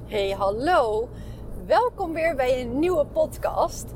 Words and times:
Hey, 0.00 0.30
hallo. 0.30 1.08
Welkom 1.66 2.12
weer 2.12 2.36
bij 2.36 2.60
een 2.60 2.78
nieuwe 2.78 3.06
podcast. 3.06 3.86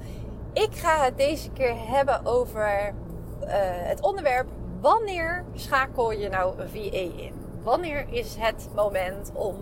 Ik 0.52 0.74
ga 0.74 1.04
het 1.04 1.16
deze 1.16 1.50
keer 1.50 1.74
hebben 1.88 2.26
over 2.26 2.94
uh, 3.42 3.48
het 3.62 4.00
onderwerp: 4.00 4.46
wanneer 4.80 5.44
schakel 5.54 6.12
je 6.12 6.28
nou 6.28 6.60
een 6.60 6.68
VA 6.68 7.22
in? 7.22 7.32
Wanneer 7.62 8.06
is 8.10 8.36
het 8.38 8.68
moment 8.74 9.30
om 9.34 9.56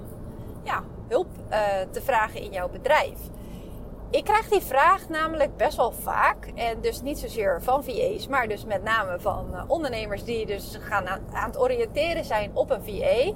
ja, 0.63 0.83
hulp 1.09 1.29
uh, 1.51 1.59
te 1.91 2.03
vragen 2.03 2.41
in 2.41 2.51
jouw 2.51 2.69
bedrijf? 2.69 3.19
Ik 4.11 4.25
krijg 4.25 4.49
die 4.49 4.61
vraag 4.61 5.09
namelijk 5.09 5.57
best 5.57 5.77
wel 5.77 5.93
vaak. 5.93 6.53
En 6.55 6.81
dus 6.81 7.03
niet 7.03 7.19
zozeer 7.19 7.63
van 7.63 7.85
VA's, 7.85 8.29
maar 8.29 8.49
dus 8.49 8.65
met 8.65 8.83
name 8.83 9.21
van 9.21 9.47
uh, 9.53 9.63
ondernemers 9.67 10.25
die 10.25 10.47
dus 10.47 10.79
gaan 10.81 11.09
aan, 11.09 11.21
aan, 11.33 11.47
het 11.47 11.59
oriënteren 11.59 12.25
zijn 12.25 12.51
op 12.55 12.71
een 12.71 12.85
VA. 12.85 13.33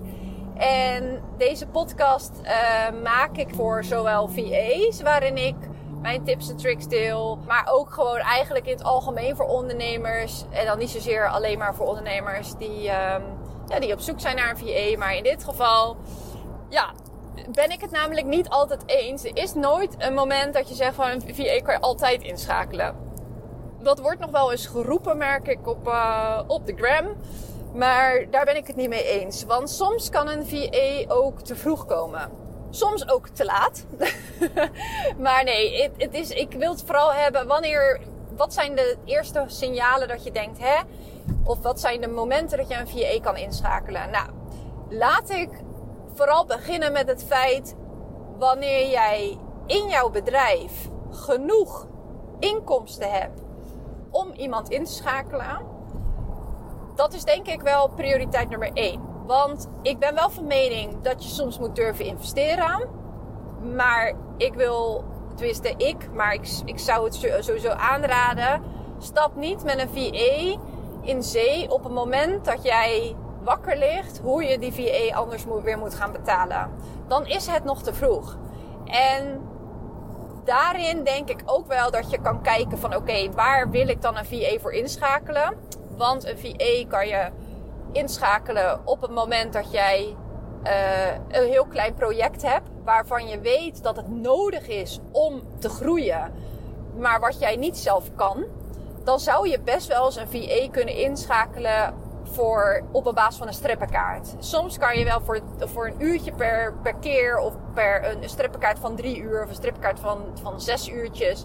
En 0.59 1.22
deze 1.36 1.66
podcast 1.66 2.32
uh, 2.43 3.02
maak 3.02 3.36
ik 3.36 3.48
voor 3.54 3.84
zowel 3.84 4.29
VA's, 4.29 5.03
waarin 5.03 5.36
ik 5.36 5.57
mijn 6.00 6.25
tips 6.25 6.50
en 6.50 6.57
tricks 6.57 6.86
deel. 6.86 7.39
Maar 7.46 7.68
ook 7.71 7.93
gewoon 7.93 8.18
eigenlijk 8.18 8.66
in 8.66 8.72
het 8.72 8.85
algemeen 8.85 9.36
voor 9.36 9.46
ondernemers. 9.46 10.44
En 10.50 10.66
dan 10.66 10.79
niet 10.79 10.90
zozeer 10.90 11.29
alleen 11.29 11.58
maar 11.58 11.75
voor 11.75 11.86
ondernemers 11.86 12.54
die, 12.54 12.79
um, 12.79 13.22
ja, 13.66 13.80
die 13.80 13.93
op 13.93 14.00
zoek 14.00 14.21
zijn 14.21 14.36
naar 14.36 14.50
een 14.50 14.58
VA. 14.58 14.99
Maar 14.99 15.14
in 15.14 15.22
dit 15.22 15.44
geval, 15.44 15.96
ja, 16.68 16.93
ben 17.52 17.71
ik 17.71 17.80
het 17.80 17.90
namelijk 17.90 18.27
niet 18.27 18.49
altijd 18.49 18.82
eens. 18.86 19.25
Er 19.25 19.36
is 19.36 19.54
nooit 19.54 19.94
een 19.99 20.14
moment 20.14 20.54
dat 20.54 20.68
je 20.68 20.75
zegt 20.75 20.94
van 20.94 21.11
een 21.11 21.35
VA 21.35 21.61
kan 21.63 21.75
je 21.75 21.80
altijd 21.80 22.22
inschakelen. 22.22 22.94
Dat 23.82 24.00
wordt 24.00 24.21
nog 24.21 24.30
wel 24.30 24.50
eens 24.50 24.66
geroepen, 24.66 25.16
merk 25.16 25.49
ik, 25.49 25.66
op, 25.66 25.88
uh, 25.88 26.40
op 26.46 26.66
de 26.66 26.75
gram. 26.77 27.07
Maar 27.79 28.31
daar 28.31 28.45
ben 28.45 28.57
ik 28.57 28.67
het 28.67 28.77
niet 28.77 28.89
mee 28.89 29.05
eens. 29.05 29.45
Want 29.45 29.71
soms 29.71 30.11
kan 30.11 30.29
een 30.29 30.46
VA 30.46 31.14
ook 31.14 31.41
te 31.41 31.57
vroeg 31.57 31.86
komen. 31.86 32.31
Soms 32.70 33.09
ook 33.09 33.28
te 33.28 33.45
laat. 33.45 33.84
maar 35.25 35.45
nee, 35.45 35.83
het, 35.83 35.92
het, 35.97 36.14
is, 36.14 36.30
ik 36.30 36.52
wil 36.52 36.70
het 36.70 36.83
vooral 36.86 37.12
hebben 37.12 37.47
wanneer. 37.47 38.00
Wat 38.36 38.52
zijn 38.52 38.75
de 38.75 38.97
eerste 39.05 39.44
signalen 39.47 40.08
dat 40.08 40.25
je 40.25 40.30
denkt, 40.30 40.58
hè? 40.58 40.80
Of 41.44 41.58
wat 41.62 41.80
zijn 41.80 42.00
de 42.00 42.08
momenten 42.08 42.58
dat 42.58 42.69
je 42.69 42.75
een 42.75 42.89
VA 42.89 43.20
kan 43.20 43.36
inschakelen? 43.36 44.11
Nou, 44.11 44.28
laat 44.89 45.30
ik 45.30 45.50
vooral 46.14 46.45
beginnen 46.47 46.92
met 46.92 47.08
het 47.08 47.24
feit 47.24 47.74
wanneer 48.39 48.91
jij 48.91 49.39
in 49.67 49.89
jouw 49.89 50.11
bedrijf 50.11 50.89
genoeg 51.11 51.86
inkomsten 52.39 53.11
hebt 53.11 53.41
om 54.11 54.33
iemand 54.33 54.70
in 54.70 54.84
te 54.84 54.92
schakelen. 54.92 55.67
Dat 56.98 57.14
is 57.14 57.24
denk 57.24 57.46
ik 57.46 57.60
wel 57.60 57.88
prioriteit 57.88 58.48
nummer 58.48 58.70
één. 58.72 59.00
Want 59.27 59.68
ik 59.82 59.98
ben 59.98 60.14
wel 60.14 60.30
van 60.30 60.46
mening 60.46 61.02
dat 61.02 61.24
je 61.24 61.30
soms 61.30 61.58
moet 61.58 61.77
durven 61.77 62.05
investeren. 62.05 62.88
Maar 63.74 64.12
ik 64.36 64.55
wil, 64.55 65.05
tenminste 65.34 65.74
ik, 65.77 66.12
maar 66.12 66.32
ik, 66.32 66.48
ik 66.64 66.78
zou 66.78 67.05
het 67.05 67.14
sowieso 67.40 67.68
aanraden. 67.68 68.62
Stap 68.98 69.36
niet 69.36 69.64
met 69.64 69.78
een 69.78 69.88
VA 69.88 70.60
in 71.02 71.22
zee 71.22 71.70
op 71.70 71.84
het 71.84 71.92
moment 71.92 72.44
dat 72.44 72.62
jij 72.62 73.16
wakker 73.42 73.77
ligt, 73.77 74.20
hoe 74.22 74.44
je 74.44 74.58
die 74.58 74.72
VA 74.72 75.16
anders 75.16 75.44
weer 75.62 75.78
moet 75.78 75.94
gaan 75.94 76.12
betalen. 76.12 76.70
Dan 77.06 77.27
is 77.27 77.46
het 77.46 77.64
nog 77.64 77.83
te 77.83 77.94
vroeg. 77.94 78.36
En 78.84 79.40
daarin 80.44 81.05
denk 81.05 81.28
ik 81.28 81.42
ook 81.44 81.66
wel 81.66 81.90
dat 81.90 82.10
je 82.10 82.20
kan 82.20 82.42
kijken 82.42 82.78
van 82.78 82.96
oké, 82.96 83.30
waar 83.33 83.70
wil 83.70 83.88
ik 83.88 84.02
dan 84.02 84.16
een 84.16 84.27
VA 84.27 84.58
voor 84.60 84.72
inschakelen? 84.72 85.56
Want 85.98 86.27
een 86.27 86.38
VA 86.38 86.88
kan 86.88 87.08
je 87.08 87.28
inschakelen 87.92 88.80
op 88.84 89.00
het 89.00 89.10
moment 89.10 89.52
dat 89.52 89.72
jij 89.72 90.16
uh, 90.66 91.12
een 91.28 91.48
heel 91.48 91.66
klein 91.66 91.94
project 91.94 92.42
hebt 92.42 92.68
waarvan 92.84 93.28
je 93.28 93.40
weet 93.40 93.82
dat 93.82 93.96
het 93.96 94.08
nodig 94.08 94.68
is 94.68 95.00
om 95.12 95.42
te 95.58 95.68
groeien, 95.68 96.32
maar 96.96 97.20
wat 97.20 97.38
jij 97.38 97.56
niet 97.56 97.77
zelf 97.77 98.14
kan, 98.14 98.44
dan 99.05 99.20
zou 99.20 99.48
je 99.48 99.60
best 99.60 99.86
wel 99.86 100.05
eens 100.05 100.16
een 100.16 100.28
VA 100.28 100.70
kunnen 100.70 100.95
inschakelen 100.95 101.95
voor, 102.23 102.83
op 102.92 103.06
een 103.06 103.14
basis 103.14 103.36
van 103.36 103.46
een 103.46 103.55
strippenkaart. 103.55 104.34
Soms 104.39 104.78
kan 104.78 104.98
je 104.98 105.05
wel 105.05 105.20
voor, 105.20 105.40
voor 105.58 105.86
een 105.86 106.02
uurtje 106.02 106.33
per, 106.33 106.74
per 106.83 106.94
keer 106.94 107.39
of 107.39 107.55
per 107.74 108.11
een 108.11 108.28
strippenkaart 108.28 108.78
van 108.78 108.96
drie 108.96 109.18
uur 109.18 109.42
of 109.42 109.48
een 109.48 109.55
strippenkaart 109.55 110.00
van, 110.00 110.18
van 110.42 110.61
zes 110.61 110.89
uurtjes. 110.89 111.44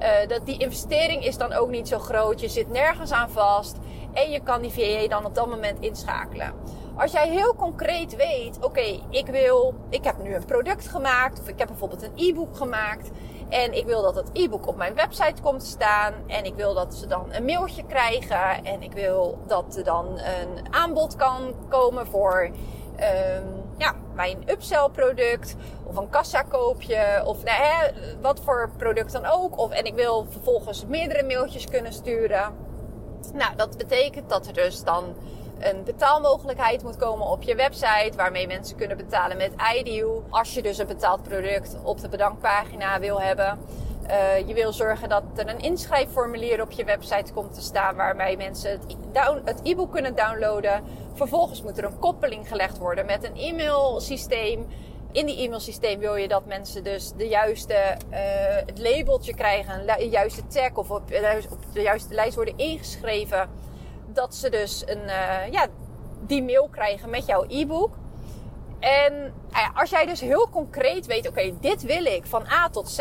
Uh, 0.00 0.28
dat 0.28 0.46
die 0.46 0.58
investering 0.58 1.24
is 1.24 1.36
dan 1.36 1.52
ook 1.52 1.68
niet 1.68 1.88
zo 1.88 1.98
groot. 1.98 2.40
Je 2.40 2.48
zit 2.48 2.70
nergens 2.70 3.12
aan 3.12 3.30
vast. 3.30 3.76
En 4.12 4.30
je 4.30 4.40
kan 4.40 4.62
die 4.62 4.72
VA 4.72 5.08
dan 5.08 5.24
op 5.24 5.34
dat 5.34 5.46
moment 5.48 5.80
inschakelen. 5.80 6.52
Als 6.96 7.12
jij 7.12 7.28
heel 7.28 7.54
concreet 7.54 8.16
weet, 8.16 8.58
oké, 8.60 9.00
ik 9.10 9.26
wil, 9.26 9.74
ik 9.90 10.04
heb 10.04 10.22
nu 10.22 10.34
een 10.34 10.44
product 10.44 10.88
gemaakt. 10.88 11.40
Of 11.40 11.48
ik 11.48 11.58
heb 11.58 11.68
bijvoorbeeld 11.68 12.02
een 12.02 12.12
e-book 12.14 12.56
gemaakt. 12.56 13.10
En 13.48 13.72
ik 13.72 13.86
wil 13.86 14.02
dat 14.02 14.14
het 14.14 14.30
e-book 14.32 14.66
op 14.66 14.76
mijn 14.76 14.94
website 14.94 15.42
komt 15.42 15.60
te 15.60 15.66
staan. 15.66 16.14
En 16.26 16.44
ik 16.44 16.54
wil 16.54 16.74
dat 16.74 16.94
ze 16.94 17.06
dan 17.06 17.26
een 17.32 17.44
mailtje 17.44 17.84
krijgen. 17.86 18.64
En 18.64 18.82
ik 18.82 18.92
wil 18.92 19.38
dat 19.46 19.76
er 19.76 19.84
dan 19.84 20.06
een 20.06 20.74
aanbod 20.74 21.16
kan 21.16 21.54
komen 21.68 22.06
voor 22.06 22.50
um, 23.00 23.57
ja, 23.78 23.94
mijn 24.14 24.42
upsell 24.50 24.88
product. 24.92 25.56
Of 25.84 25.96
een 25.96 26.10
kassa 26.10 26.42
koopje. 26.42 27.22
Of 27.24 27.44
nou, 27.44 27.56
hè, 27.62 27.90
wat 28.20 28.40
voor 28.44 28.70
product 28.76 29.12
dan 29.12 29.26
ook. 29.26 29.58
Of, 29.58 29.70
en 29.70 29.84
ik 29.84 29.94
wil 29.94 30.26
vervolgens 30.30 30.86
meerdere 30.86 31.22
mailtjes 31.22 31.64
kunnen 31.64 31.92
sturen. 31.92 32.52
Nou, 33.32 33.56
dat 33.56 33.76
betekent 33.76 34.28
dat 34.28 34.46
er 34.46 34.52
dus 34.52 34.84
dan 34.84 35.04
een 35.58 35.84
betaalmogelijkheid 35.84 36.82
moet 36.82 36.96
komen 36.96 37.26
op 37.26 37.42
je 37.42 37.54
website. 37.54 38.12
Waarmee 38.16 38.46
mensen 38.46 38.76
kunnen 38.76 38.96
betalen 38.96 39.36
met 39.36 39.52
IDU. 39.74 40.06
Als 40.30 40.54
je 40.54 40.62
dus 40.62 40.78
een 40.78 40.86
betaald 40.86 41.22
product 41.22 41.76
op 41.82 42.00
de 42.00 42.08
bedankpagina 42.08 43.00
wil 43.00 43.20
hebben. 43.20 43.58
Uh, 44.08 44.48
je 44.48 44.54
wil 44.54 44.72
zorgen 44.72 45.08
dat 45.08 45.22
er 45.36 45.48
een 45.48 45.60
inschrijfformulier 45.60 46.62
op 46.62 46.70
je 46.70 46.84
website 46.84 47.32
komt 47.32 47.54
te 47.54 47.60
staan. 47.60 47.96
Waarmee 47.96 48.36
mensen 48.36 48.80
het 49.44 49.60
e-book 49.62 49.92
kunnen 49.92 50.14
downloaden. 50.14 50.82
Vervolgens 51.14 51.62
moet 51.62 51.78
er 51.78 51.84
een 51.84 51.98
koppeling 51.98 52.48
gelegd 52.48 52.78
worden 52.78 53.06
met 53.06 53.24
een 53.24 53.36
e-mailsysteem. 53.36 54.66
In 55.12 55.26
die 55.26 55.42
e-mailsysteem 55.42 55.98
wil 55.98 56.16
je 56.16 56.28
dat 56.28 56.46
mensen 56.46 56.84
dus 56.84 57.12
de 57.16 57.28
juiste, 57.28 57.74
uh, 58.10 58.18
het 58.66 58.78
labeltje 58.78 59.34
krijgen, 59.34 60.00
een 60.00 60.08
juiste 60.08 60.46
tag 60.46 60.74
of 60.74 60.90
op, 60.90 61.02
op 61.50 61.58
de 61.72 61.82
juiste 61.82 62.14
lijst 62.14 62.34
worden 62.34 62.58
ingeschreven 62.58 63.48
dat 64.06 64.34
ze 64.34 64.50
dus 64.50 64.82
een, 64.86 65.02
ja, 65.50 65.66
die 66.20 66.42
mail 66.42 66.68
krijgen 66.70 67.10
met 67.10 67.26
jouw 67.26 67.44
e-book. 67.48 67.90
En 68.80 69.32
nou 69.50 69.70
als 69.74 69.90
jij 69.90 70.06
dus 70.06 70.20
heel 70.20 70.48
concreet 70.50 71.06
weet, 71.06 71.28
oké, 71.28 71.52
dit 71.60 71.82
wil 71.82 72.04
ik 72.04 72.26
van 72.26 72.46
A 72.46 72.68
tot 72.68 72.90
Z. 72.90 73.00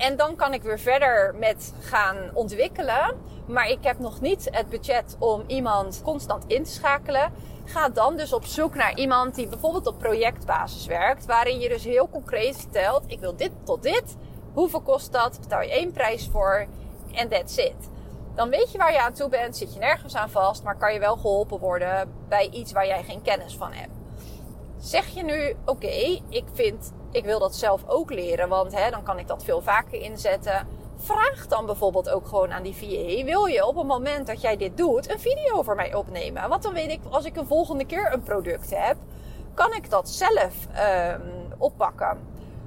En 0.00 0.16
dan 0.16 0.36
kan 0.36 0.54
ik 0.54 0.62
weer 0.62 0.78
verder 0.78 1.34
met 1.34 1.72
gaan 1.80 2.16
ontwikkelen. 2.34 3.16
Maar 3.46 3.68
ik 3.68 3.78
heb 3.80 3.98
nog 3.98 4.20
niet 4.20 4.48
het 4.50 4.68
budget 4.68 5.16
om 5.18 5.44
iemand 5.46 6.00
constant 6.04 6.44
in 6.46 6.64
te 6.64 6.70
schakelen. 6.70 7.32
Ga 7.64 7.88
dan 7.88 8.16
dus 8.16 8.32
op 8.32 8.44
zoek 8.44 8.74
naar 8.74 8.96
iemand 8.96 9.34
die 9.34 9.48
bijvoorbeeld 9.48 9.86
op 9.86 9.98
projectbasis 9.98 10.86
werkt. 10.86 11.26
Waarin 11.26 11.58
je 11.58 11.68
dus 11.68 11.84
heel 11.84 12.08
concreet 12.08 12.56
vertelt, 12.56 13.04
ik 13.06 13.20
wil 13.20 13.36
dit 13.36 13.50
tot 13.64 13.82
dit. 13.82 14.16
Hoeveel 14.52 14.80
kost 14.80 15.12
dat? 15.12 15.40
Betaal 15.40 15.62
je 15.62 15.70
één 15.70 15.92
prijs 15.92 16.28
voor? 16.32 16.66
En 17.12 17.28
that's 17.28 17.56
it. 17.56 17.88
Dan 18.34 18.50
weet 18.50 18.72
je 18.72 18.78
waar 18.78 18.92
je 18.92 19.02
aan 19.02 19.12
toe 19.12 19.28
bent, 19.28 19.56
zit 19.56 19.74
je 19.74 19.80
nergens 19.80 20.16
aan 20.16 20.30
vast, 20.30 20.62
maar 20.62 20.76
kan 20.76 20.92
je 20.92 20.98
wel 20.98 21.16
geholpen 21.16 21.58
worden 21.58 22.12
bij 22.28 22.48
iets 22.50 22.72
waar 22.72 22.86
jij 22.86 23.02
geen 23.02 23.22
kennis 23.22 23.56
van 23.56 23.72
hebt. 23.72 23.94
Zeg 24.78 25.06
je 25.06 25.22
nu, 25.22 25.56
oké, 25.64 26.20
ik 26.28 26.44
vind, 26.52 26.92
ik 27.10 27.24
wil 27.24 27.38
dat 27.38 27.54
zelf 27.54 27.82
ook 27.86 28.10
leren, 28.12 28.48
want 28.48 28.76
hè, 28.76 28.90
dan 28.90 29.02
kan 29.02 29.18
ik 29.18 29.26
dat 29.26 29.44
veel 29.44 29.60
vaker 29.60 30.00
inzetten. 30.00 30.66
Vraag 30.96 31.46
dan 31.46 31.66
bijvoorbeeld 31.66 32.10
ook 32.10 32.26
gewoon 32.26 32.52
aan 32.52 32.62
die 32.62 32.74
VA, 32.74 33.24
wil 33.24 33.46
je 33.46 33.66
op 33.66 33.76
het 33.76 33.86
moment 33.86 34.26
dat 34.26 34.40
jij 34.40 34.56
dit 34.56 34.76
doet, 34.76 35.10
een 35.10 35.20
video 35.20 35.62
voor 35.62 35.74
mij 35.74 35.94
opnemen? 35.94 36.48
Want 36.48 36.62
dan 36.62 36.72
weet 36.72 36.90
ik, 36.90 37.00
als 37.10 37.24
ik 37.24 37.36
een 37.36 37.46
volgende 37.46 37.84
keer 37.84 38.12
een 38.12 38.22
product 38.22 38.70
heb, 38.76 38.96
kan 39.54 39.74
ik 39.74 39.90
dat 39.90 40.08
zelf 40.08 40.54
um, 41.12 41.52
oppakken. 41.58 42.18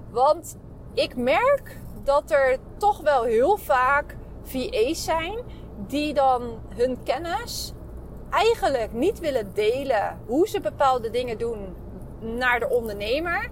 Want 0.09 0.57
ik 0.93 1.15
merk 1.15 1.77
dat 2.03 2.31
er 2.31 2.57
toch 2.77 3.01
wel 3.01 3.23
heel 3.23 3.57
vaak 3.57 4.15
VA's 4.43 5.03
zijn 5.03 5.39
die 5.87 6.13
dan 6.13 6.59
hun 6.75 7.03
kennis 7.03 7.73
eigenlijk 8.29 8.93
niet 8.93 9.19
willen 9.19 9.53
delen 9.53 10.19
hoe 10.25 10.47
ze 10.47 10.59
bepaalde 10.59 11.09
dingen 11.09 11.37
doen 11.37 11.75
naar 12.19 12.59
de 12.59 12.69
ondernemer, 12.69 13.49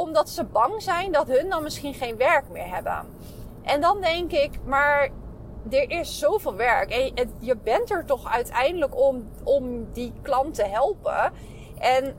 omdat 0.00 0.30
ze 0.30 0.44
bang 0.44 0.82
zijn 0.82 1.12
dat 1.12 1.28
hun 1.28 1.48
dan 1.48 1.62
misschien 1.62 1.94
geen 1.94 2.16
werk 2.16 2.48
meer 2.48 2.74
hebben. 2.74 3.06
En 3.62 3.80
dan 3.80 4.00
denk 4.00 4.32
ik, 4.32 4.50
maar 4.64 5.08
er 5.70 5.90
is 5.90 6.18
zoveel 6.18 6.54
werk 6.54 6.90
en 6.90 7.32
je 7.40 7.56
bent 7.56 7.90
er 7.90 8.04
toch 8.04 8.32
uiteindelijk 8.32 9.00
om, 9.00 9.28
om 9.44 9.92
die 9.92 10.12
klant 10.22 10.54
te 10.54 10.64
helpen. 10.64 11.32
En 11.78 12.16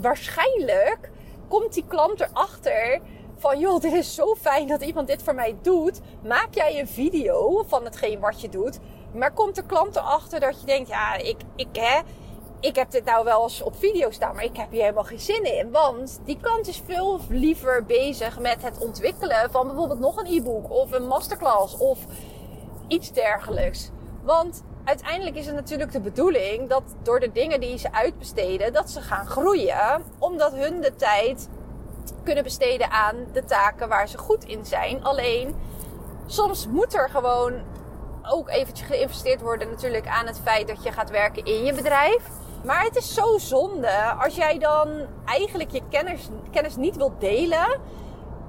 waarschijnlijk 0.00 1.10
komt 1.48 1.72
die 1.74 1.84
klant 1.88 2.20
erachter 2.20 3.00
van 3.36 3.58
joh, 3.58 3.80
dit 3.80 3.92
is 3.92 4.14
zo 4.14 4.34
fijn 4.34 4.68
dat 4.68 4.82
iemand 4.82 5.06
dit 5.06 5.22
voor 5.22 5.34
mij 5.34 5.56
doet. 5.62 6.00
Maak 6.22 6.54
jij 6.54 6.80
een 6.80 6.88
video 6.88 7.64
van 7.66 7.84
hetgeen 7.84 8.20
wat 8.20 8.40
je 8.40 8.48
doet. 8.48 8.78
Maar 9.12 9.32
komt 9.32 9.54
de 9.54 9.66
klant 9.66 9.96
erachter 9.96 10.40
dat 10.40 10.60
je 10.60 10.66
denkt, 10.66 10.88
ja, 10.88 11.14
ik, 11.14 11.36
ik 11.56 11.68
hè, 11.72 12.00
ik 12.60 12.74
heb 12.76 12.90
dit 12.90 13.04
nou 13.04 13.24
wel 13.24 13.42
eens 13.42 13.62
op 13.62 13.76
video 13.76 14.10
staan, 14.10 14.34
maar 14.34 14.44
ik 14.44 14.56
heb 14.56 14.70
hier 14.70 14.80
helemaal 14.80 15.04
geen 15.04 15.20
zin 15.20 15.44
in. 15.44 15.70
Want 15.70 16.20
die 16.24 16.38
klant 16.40 16.68
is 16.68 16.82
veel 16.86 17.20
liever 17.28 17.84
bezig 17.84 18.38
met 18.38 18.62
het 18.62 18.78
ontwikkelen 18.78 19.50
van 19.50 19.66
bijvoorbeeld 19.66 20.00
nog 20.00 20.16
een 20.16 20.26
e-book 20.26 20.70
of 20.70 20.92
een 20.92 21.06
masterclass 21.06 21.76
of 21.76 21.98
iets 22.88 23.12
dergelijks. 23.12 23.90
Want 24.22 24.62
uiteindelijk 24.84 25.36
is 25.36 25.46
het 25.46 25.54
natuurlijk 25.54 25.92
de 25.92 26.00
bedoeling 26.00 26.68
dat 26.68 26.82
door 27.02 27.20
de 27.20 27.32
dingen 27.32 27.60
die 27.60 27.78
ze 27.78 27.92
uitbesteden, 27.92 28.72
dat 28.72 28.90
ze 28.90 29.00
gaan 29.00 29.26
groeien. 29.26 30.02
Omdat 30.18 30.52
hun 30.52 30.80
de 30.80 30.96
tijd 30.96 31.48
kunnen 32.24 32.44
besteden 32.44 32.90
aan 32.90 33.16
de 33.32 33.44
taken 33.44 33.88
waar 33.88 34.08
ze 34.08 34.18
goed 34.18 34.44
in 34.44 34.64
zijn. 34.64 35.04
Alleen 35.04 35.54
soms 36.26 36.66
moet 36.66 36.94
er 36.94 37.10
gewoon 37.10 37.62
ook 38.28 38.48
eventjes 38.48 38.86
geïnvesteerd 38.86 39.40
worden 39.40 39.70
natuurlijk 39.70 40.06
aan 40.06 40.26
het 40.26 40.40
feit 40.42 40.68
dat 40.68 40.82
je 40.82 40.92
gaat 40.92 41.10
werken 41.10 41.44
in 41.44 41.64
je 41.64 41.74
bedrijf. 41.74 42.22
Maar 42.64 42.82
het 42.82 42.96
is 42.96 43.14
zo 43.14 43.38
zonde 43.38 44.12
als 44.18 44.34
jij 44.34 44.58
dan 44.58 44.88
eigenlijk 45.24 45.70
je 45.70 45.82
kennis, 45.90 46.28
kennis 46.50 46.76
niet 46.76 46.96
wilt 46.96 47.20
delen 47.20 47.80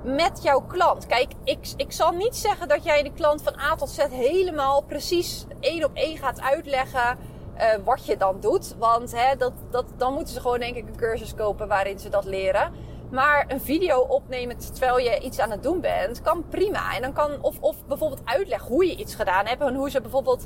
met 0.04 0.40
jouw 0.44 0.62
klant. 0.62 1.06
Kijk, 1.06 1.32
ik, 1.44 1.74
ik 1.76 1.92
zal 1.92 2.12
niet 2.12 2.36
zeggen 2.36 2.68
dat 2.68 2.84
jij 2.84 3.04
de 3.04 3.14
klant 3.14 3.42
van 3.42 3.60
A 3.60 3.76
tot 3.76 3.90
Z 3.90 3.98
helemaal 4.10 4.82
precies 4.82 5.46
één 5.60 5.84
op 5.84 5.92
één 5.94 6.18
gaat 6.18 6.42
uitleggen 6.42 7.18
uh, 7.58 7.66
wat 7.84 8.06
je 8.06 8.18
dan 8.18 8.40
doet. 8.40 8.76
Want 8.80 9.16
hè, 9.16 9.36
dat, 9.36 9.54
dat, 9.70 9.86
dan 9.98 10.14
moeten 10.14 10.34
ze 10.34 10.42
gewoon 10.42 10.60
denk 10.60 10.76
ik 10.76 10.88
een 10.88 10.98
cursus 10.98 11.36
kopen 11.36 11.68
waarin 11.68 12.00
ze 12.00 12.10
dat 12.10 12.26
leren. 12.26 12.72
Maar 13.12 13.46
een 13.48 13.62
video 13.62 14.00
opnemen 14.00 14.58
terwijl 14.58 15.00
je 15.00 15.20
iets 15.20 15.40
aan 15.40 15.52
het 15.52 15.64
doen 15.64 15.82
bent, 15.82 16.22
kan 16.22 16.44
prima. 16.50 16.96
En 16.96 17.02
dan 17.02 17.14
kan, 17.14 17.42
of, 17.42 17.56
of 17.60 17.86
bijvoorbeeld 17.86 18.22
uitleggen 18.24 18.68
hoe 18.68 18.86
je 18.86 18.96
iets 18.96 19.16
gedaan 19.16 19.46
hebt. 19.46 19.62
En 19.62 19.76
hoe 19.76 19.90
ze 19.90 20.02
bijvoorbeeld 20.02 20.46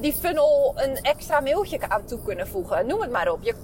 die 0.00 0.12
funnel 0.12 0.72
een 0.76 0.96
extra 0.96 1.40
mailtje 1.40 1.88
aan 1.88 2.04
toe 2.04 2.22
kunnen 2.22 2.48
voegen. 2.48 2.86
Noem 2.86 3.00
het 3.00 3.10
maar 3.10 3.32
op. 3.32 3.42
Je, 3.42 3.54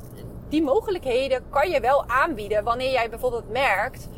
die 0.48 0.62
mogelijkheden 0.62 1.44
kan 1.50 1.70
je 1.70 1.80
wel 1.80 2.04
aanbieden 2.06 2.64
wanneer 2.64 2.90
jij 2.90 3.10
bijvoorbeeld 3.10 3.50
merkt 3.50 4.08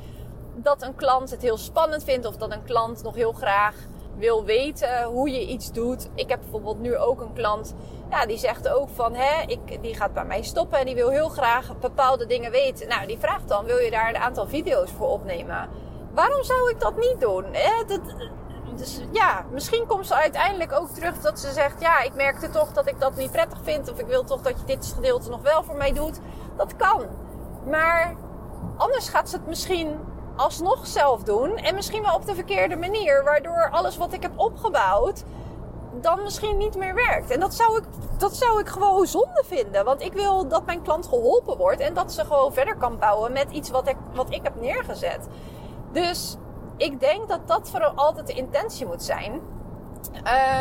dat 0.55 0.83
een 0.83 0.95
klant 0.95 1.31
het 1.31 1.43
heel 1.43 1.59
spannend 1.59 2.05
vindt. 2.05 2.27
Of 2.27 2.37
dat 2.37 2.53
een 2.53 2.65
klant 2.65 3.03
nog 3.03 3.15
heel 3.15 3.33
graag 3.33 3.75
wil 4.19 4.45
weten 4.45 5.05
hoe 5.05 5.31
je 5.31 5.47
iets 5.47 5.73
doet. 5.73 6.09
Ik 6.15 6.29
heb 6.29 6.41
bijvoorbeeld 6.41 6.81
nu 6.81 6.97
ook 6.97 7.21
een 7.21 7.33
klant, 7.33 7.75
ja, 8.11 8.27
die 8.27 8.39
zegt 8.39 8.69
ook 8.69 8.89
van, 8.89 9.15
hè, 9.15 9.43
ik, 9.47 9.83
die 9.83 9.95
gaat 9.95 10.13
bij 10.13 10.25
mij 10.25 10.43
stoppen 10.43 10.79
en 10.79 10.87
die 10.87 10.95
wil 10.95 11.11
heel 11.11 11.29
graag 11.29 11.79
bepaalde 11.79 12.27
dingen 12.27 12.51
weten. 12.51 12.89
Nou, 12.89 13.07
die 13.07 13.19
vraagt 13.19 13.49
dan, 13.49 13.65
wil 13.65 13.79
je 13.79 13.91
daar 13.91 14.09
een 14.09 14.17
aantal 14.17 14.47
video's 14.47 14.91
voor 14.91 15.09
opnemen? 15.09 15.69
Waarom 16.15 16.45
zou 16.45 16.71
ik 16.71 16.81
dat 16.81 16.97
niet 16.97 17.21
doen? 17.21 17.45
Hè? 17.53 17.85
Dat, 17.87 18.01
dus 18.77 19.01
ja, 19.11 19.45
misschien 19.51 19.87
komt 19.87 20.07
ze 20.07 20.15
uiteindelijk 20.15 20.73
ook 20.73 20.89
terug 20.89 21.21
dat 21.21 21.41
ze 21.41 21.53
zegt, 21.53 21.81
ja, 21.81 22.01
ik 22.01 22.15
merkte 22.15 22.51
toch 22.51 22.73
dat 22.73 22.87
ik 22.87 23.01
dat 23.01 23.17
niet 23.17 23.33
prettig 23.33 23.59
vind. 23.63 23.91
Of 23.91 23.99
ik 23.99 24.07
wil 24.07 24.25
toch 24.25 24.41
dat 24.41 24.61
je 24.61 24.67
dit 24.67 24.93
gedeelte 24.95 25.31
nog 25.31 25.43
wel 25.43 25.65
voor 25.65 25.77
mij 25.77 25.93
doet. 25.93 26.21
Dat 26.57 26.77
kan. 26.77 27.07
Maar 27.71 28.15
anders 28.77 29.09
gaat 29.09 29.29
ze 29.29 29.37
het 29.37 29.47
misschien 29.47 29.99
alsnog 30.37 30.87
zelf 30.87 31.23
doen. 31.23 31.57
En 31.57 31.75
misschien 31.75 32.03
wel 32.03 32.15
op 32.15 32.27
de 32.27 32.35
verkeerde 32.35 32.77
manier. 32.77 33.25
Waardoor 33.25 33.71
alles 33.71 33.97
wat 33.97 34.13
ik 34.13 34.23
heb 34.23 34.33
opgebouwd 34.39 35.25
dan 36.01 36.23
misschien 36.23 36.57
niet 36.57 36.77
meer 36.77 36.95
werkt. 36.95 37.31
En 37.31 37.41
dat 37.41 37.55
zou 37.55 37.79
ik, 37.79 37.85
dat 38.19 38.37
zou 38.37 38.61
ik 38.61 38.69
gewoon 38.69 39.07
zonde 39.07 39.43
vinden. 39.47 39.85
Want 39.85 40.03
ik 40.03 40.13
wil 40.13 40.49
dat 40.49 40.67
mijn 40.67 40.83
klant 40.83 41.07
geholpen 41.07 41.57
wordt. 41.57 41.81
En 41.81 41.95
dat 41.95 42.13
ze 42.13 42.25
gewoon 42.25 42.53
verder 42.53 42.77
kan 42.77 42.99
bouwen 42.99 43.33
met 43.33 43.51
iets 43.51 43.71
wat 43.71 43.89
ik, 43.89 43.97
wat 44.15 44.31
ik 44.31 44.41
heb 44.43 44.61
neergezet. 44.61 45.29
Dus 45.93 46.37
ik 46.77 47.01
denk 47.01 47.29
dat 47.29 47.49
dat 47.49 47.71
voor 47.71 47.85
altijd 47.85 48.27
de 48.27 48.33
intentie 48.33 48.87
moet 48.87 49.03
zijn. 49.03 49.41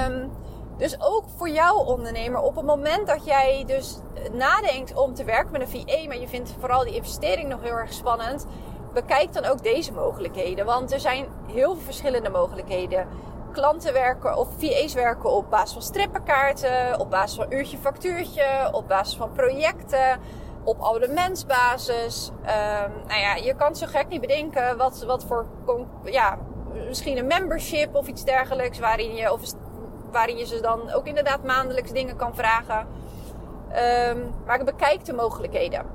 Um, 0.08 0.32
dus 0.78 1.02
ook 1.02 1.24
voor 1.36 1.50
jou 1.50 1.86
ondernemer, 1.86 2.42
op 2.42 2.56
het 2.56 2.66
moment 2.66 3.08
dat 3.08 3.26
jij 3.26 3.64
dus 3.68 3.98
nadenkt 4.32 4.96
om 4.96 5.14
te 5.14 5.24
werken 5.24 5.52
met 5.52 5.62
een 5.62 5.68
VA, 5.68 6.08
maar 6.08 6.20
je 6.20 6.28
vindt 6.28 6.56
vooral 6.60 6.84
die 6.84 6.96
investering 6.96 7.50
nog 7.50 7.62
heel 7.62 7.78
erg 7.78 7.94
spannend, 7.94 8.46
bekijk 8.94 9.34
dan 9.34 9.46
ook 9.46 9.64
deze 9.64 9.94
mogelijkheden. 9.94 10.66
Want 10.66 10.92
er 10.94 11.00
zijn 11.00 11.26
heel 11.52 11.74
veel 11.74 11.84
verschillende 11.84 12.30
mogelijkheden. 12.30 13.08
Klanten 13.52 13.94
werken 13.94 14.38
of 14.38 14.48
VA's 14.58 14.94
werken 14.94 15.32
op 15.32 15.50
basis 15.50 15.74
van 15.74 15.82
strippenkaarten, 15.82 17.00
op 17.00 17.10
basis 17.10 17.36
van 17.36 17.54
uurtje 17.54 17.78
factuurtje, 17.78 18.70
op 18.72 18.88
basis 18.88 19.16
van 19.16 19.32
projecten, 19.32 20.20
op 20.66 20.84
abonnementsbasis. 20.84 22.32
Um, 22.42 22.92
nou 23.08 23.20
ja, 23.20 23.36
je 23.36 23.56
kan 23.56 23.76
zo 23.76 23.86
gek 23.88 24.08
niet 24.08 24.22
bedenken 24.22 24.78
wat, 24.78 25.04
wat 25.04 25.24
voor, 25.24 25.46
ja, 26.04 26.38
misschien 26.88 27.18
een 27.18 27.28
membership 27.28 27.96
of 27.96 28.08
iets 28.08 28.24
dergelijks 28.24 28.80
waarin 28.80 29.16
je, 29.16 29.32
of 29.32 29.42
waarin 30.12 30.38
je 30.38 30.46
ze 30.46 30.62
dan 30.62 30.92
ook 30.92 31.08
inderdaad 31.08 31.44
maandelijks 31.44 31.92
dingen 31.92 32.16
kan 32.16 32.36
vragen. 32.36 32.88
Um, 34.10 34.34
maar 34.46 34.64
bekijk 34.64 35.06
de 35.06 35.14
mogelijkheden. 35.14 35.86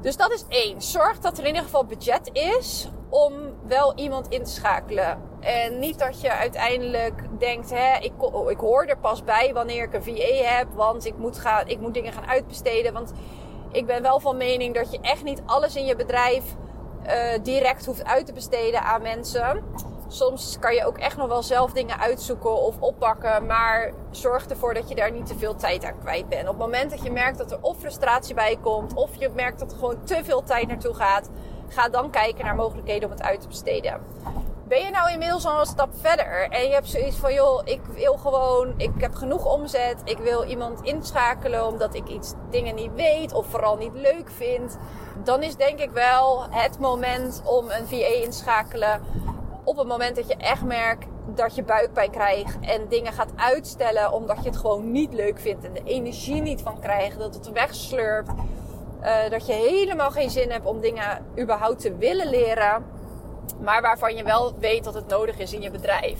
Dus 0.00 0.16
dat 0.16 0.32
is 0.32 0.44
één. 0.48 0.82
Zorg 0.82 1.18
dat 1.18 1.32
er 1.32 1.40
in 1.40 1.46
ieder 1.46 1.62
geval 1.62 1.84
budget 1.84 2.30
is 2.32 2.88
om 3.08 3.32
wel 3.66 3.94
iemand 3.94 4.28
in 4.28 4.44
te 4.44 4.50
schakelen. 4.50 5.18
En 5.40 5.78
niet 5.78 5.98
dat 5.98 6.20
je 6.20 6.32
uiteindelijk 6.32 7.22
denkt, 7.38 7.70
hè, 7.70 7.98
ik, 7.98 8.12
ik 8.48 8.58
hoor 8.58 8.84
er 8.84 8.98
pas 8.98 9.24
bij 9.24 9.52
wanneer 9.52 9.82
ik 9.82 9.94
een 9.94 10.02
VA 10.02 10.56
heb, 10.56 10.66
want 10.74 11.04
ik 11.04 11.16
moet, 11.16 11.38
gaan, 11.38 11.68
ik 11.68 11.80
moet 11.80 11.94
dingen 11.94 12.12
gaan 12.12 12.26
uitbesteden. 12.26 12.92
Want 12.92 13.12
ik 13.76 13.86
ben 13.86 14.02
wel 14.02 14.20
van 14.20 14.36
mening 14.36 14.74
dat 14.74 14.92
je 14.92 14.98
echt 15.00 15.24
niet 15.24 15.42
alles 15.46 15.76
in 15.76 15.84
je 15.84 15.96
bedrijf 15.96 16.44
uh, 17.06 17.12
direct 17.42 17.86
hoeft 17.86 18.04
uit 18.04 18.26
te 18.26 18.32
besteden 18.32 18.82
aan 18.82 19.02
mensen. 19.02 19.64
Soms 20.08 20.56
kan 20.60 20.74
je 20.74 20.86
ook 20.86 20.98
echt 20.98 21.16
nog 21.16 21.28
wel 21.28 21.42
zelf 21.42 21.72
dingen 21.72 21.98
uitzoeken 21.98 22.62
of 22.62 22.80
oppakken. 22.80 23.46
Maar 23.46 23.92
zorg 24.10 24.46
ervoor 24.46 24.74
dat 24.74 24.88
je 24.88 24.94
daar 24.94 25.12
niet 25.12 25.26
te 25.26 25.38
veel 25.38 25.54
tijd 25.54 25.84
aan 25.84 25.98
kwijt 25.98 26.28
bent. 26.28 26.42
Op 26.42 26.48
het 26.48 26.58
moment 26.58 26.90
dat 26.90 27.02
je 27.02 27.10
merkt 27.10 27.38
dat 27.38 27.52
er 27.52 27.58
of 27.60 27.78
frustratie 27.78 28.34
bij 28.34 28.58
komt. 28.62 28.94
Of 28.94 29.10
je 29.18 29.28
merkt 29.34 29.58
dat 29.58 29.72
er 29.72 29.78
gewoon 29.78 30.04
te 30.04 30.20
veel 30.24 30.42
tijd 30.42 30.68
naartoe 30.68 30.94
gaat. 30.94 31.30
Ga 31.68 31.88
dan 31.88 32.10
kijken 32.10 32.44
naar 32.44 32.54
mogelijkheden 32.54 33.04
om 33.04 33.10
het 33.10 33.22
uit 33.22 33.40
te 33.40 33.48
besteden. 33.48 34.00
Ben 34.68 34.84
je 34.84 34.90
nou 34.90 35.12
inmiddels 35.12 35.46
al 35.46 35.60
een 35.60 35.66
stap 35.66 35.88
verder? 36.00 36.48
En 36.50 36.62
je 36.66 36.72
hebt 36.72 36.88
zoiets 36.88 37.16
van, 37.16 37.34
joh, 37.34 37.60
ik 37.64 37.80
wil 37.94 38.16
gewoon, 38.16 38.74
ik 38.76 38.90
heb 38.98 39.14
genoeg 39.14 39.44
omzet, 39.44 39.96
ik 40.04 40.18
wil 40.18 40.44
iemand 40.44 40.82
inschakelen 40.82 41.66
omdat 41.66 41.94
ik 41.94 42.08
iets 42.08 42.34
dingen 42.50 42.74
niet 42.74 42.94
weet 42.94 43.32
of 43.32 43.46
vooral 43.46 43.76
niet 43.76 43.94
leuk 43.94 44.30
vind, 44.30 44.76
dan 45.24 45.42
is 45.42 45.56
denk 45.56 45.78
ik 45.78 45.90
wel 45.90 46.46
het 46.50 46.78
moment 46.78 47.42
om 47.44 47.70
een 47.70 47.86
VA 47.86 48.24
inschakelen 48.24 49.02
op 49.64 49.76
het 49.76 49.86
moment 49.86 50.16
dat 50.16 50.28
je 50.28 50.36
echt 50.36 50.64
merkt 50.64 51.06
dat 51.34 51.54
je 51.54 51.62
buikpijn 51.62 52.10
krijgt 52.10 52.56
en 52.60 52.88
dingen 52.88 53.12
gaat 53.12 53.32
uitstellen 53.36 54.12
omdat 54.12 54.36
je 54.42 54.48
het 54.48 54.58
gewoon 54.58 54.92
niet 54.92 55.12
leuk 55.12 55.38
vindt 55.40 55.64
en 55.64 55.72
de 55.72 55.84
energie 55.84 56.42
niet 56.42 56.62
van 56.62 56.80
krijgt, 56.80 57.18
dat 57.18 57.34
het 57.34 57.52
wegslurpt, 57.52 58.30
uh, 59.02 59.30
dat 59.30 59.46
je 59.46 59.52
helemaal 59.52 60.10
geen 60.10 60.30
zin 60.30 60.50
hebt 60.50 60.66
om 60.66 60.80
dingen 60.80 61.26
überhaupt 61.38 61.80
te 61.80 61.96
willen 61.96 62.30
leren, 62.30 62.84
maar 63.60 63.82
waarvan 63.82 64.16
je 64.16 64.24
wel 64.24 64.54
weet 64.58 64.84
dat 64.84 64.94
het 64.94 65.08
nodig 65.08 65.38
is 65.38 65.52
in 65.52 65.60
je 65.60 65.70
bedrijf. 65.70 66.18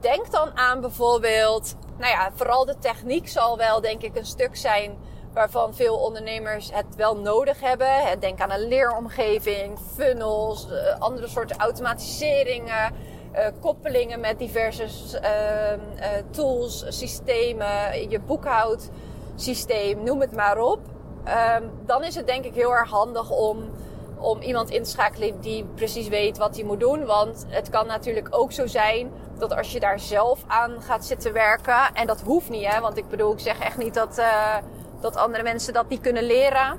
Denk 0.00 0.30
dan 0.30 0.56
aan 0.56 0.80
bijvoorbeeld, 0.80 1.76
nou 1.98 2.10
ja, 2.10 2.30
vooral 2.34 2.64
de 2.64 2.78
techniek 2.78 3.28
zal 3.28 3.56
wel 3.56 3.80
denk 3.80 4.02
ik 4.02 4.16
een 4.16 4.26
stuk 4.26 4.56
zijn 4.56 4.98
waarvan 5.32 5.74
veel 5.74 5.96
ondernemers 5.96 6.70
het 6.72 6.96
wel 6.96 7.16
nodig 7.16 7.60
hebben. 7.60 8.20
Denk 8.20 8.40
aan 8.40 8.50
een 8.50 8.68
leeromgeving, 8.68 9.78
funnels, 9.94 10.70
eh, 10.70 11.00
andere 11.00 11.28
soorten 11.28 11.56
automatiseringen, 11.56 12.94
uh, 13.34 13.46
koppelingen 13.60 14.20
met 14.20 14.38
diverse 14.38 14.84
uh, 15.22 16.08
tools, 16.30 16.84
systemen, 16.88 18.10
je 18.10 18.20
boekhoudsysteem, 18.20 20.02
noem 20.02 20.20
het 20.20 20.32
maar 20.32 20.58
op. 20.58 20.80
Ehm, 21.24 21.62
dan 21.86 22.04
is 22.04 22.14
het 22.14 22.26
denk 22.26 22.44
ik 22.44 22.54
heel 22.54 22.74
erg 22.74 22.90
handig 22.90 23.30
om, 23.30 23.70
om 24.22 24.40
iemand 24.40 24.70
in 24.70 24.82
te 24.82 24.90
schakelen 24.90 25.40
die 25.40 25.64
precies 25.74 26.08
weet 26.08 26.38
wat 26.38 26.56
hij 26.56 26.64
moet 26.64 26.80
doen. 26.80 27.04
Want 27.04 27.46
het 27.48 27.70
kan 27.70 27.86
natuurlijk 27.86 28.28
ook 28.30 28.52
zo 28.52 28.66
zijn 28.66 29.10
dat 29.38 29.56
als 29.56 29.72
je 29.72 29.80
daar 29.80 30.00
zelf 30.00 30.44
aan 30.46 30.82
gaat 30.82 31.04
zitten 31.04 31.32
werken, 31.32 31.94
en 31.94 32.06
dat 32.06 32.20
hoeft 32.20 32.50
niet, 32.50 32.66
hè, 32.66 32.80
want 32.80 32.96
ik 32.96 33.08
bedoel, 33.08 33.32
ik 33.32 33.40
zeg 33.40 33.58
echt 33.58 33.78
niet 33.78 33.94
dat 33.94 34.22
dat 35.02 35.16
andere 35.16 35.42
mensen 35.42 35.72
dat 35.72 35.88
niet 35.88 36.00
kunnen 36.00 36.24
leren. 36.24 36.78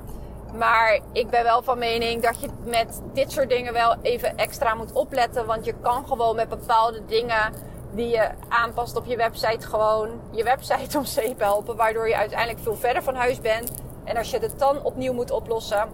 Maar 0.58 1.00
ik 1.12 1.30
ben 1.30 1.42
wel 1.42 1.62
van 1.62 1.78
mening 1.78 2.22
dat 2.22 2.40
je 2.40 2.48
met 2.64 3.02
dit 3.12 3.32
soort 3.32 3.48
dingen 3.48 3.72
wel 3.72 3.96
even 4.02 4.36
extra 4.36 4.74
moet 4.74 4.92
opletten. 4.92 5.46
Want 5.46 5.64
je 5.64 5.74
kan 5.80 6.06
gewoon 6.06 6.36
met 6.36 6.48
bepaalde 6.48 7.00
dingen 7.06 7.52
die 7.94 8.08
je 8.08 8.28
aanpast 8.48 8.96
op 8.96 9.06
je 9.06 9.16
website 9.16 9.66
gewoon 9.66 10.08
je 10.30 10.44
website 10.44 10.98
om 10.98 11.04
zeep 11.04 11.40
helpen. 11.40 11.76
Waardoor 11.76 12.08
je 12.08 12.16
uiteindelijk 12.16 12.60
veel 12.62 12.76
verder 12.76 13.02
van 13.02 13.14
huis 13.14 13.40
bent. 13.40 13.70
En 14.04 14.16
als 14.16 14.30
je 14.30 14.38
het 14.38 14.58
dan 14.58 14.82
opnieuw 14.82 15.12
moet 15.12 15.30
oplossen, 15.30 15.88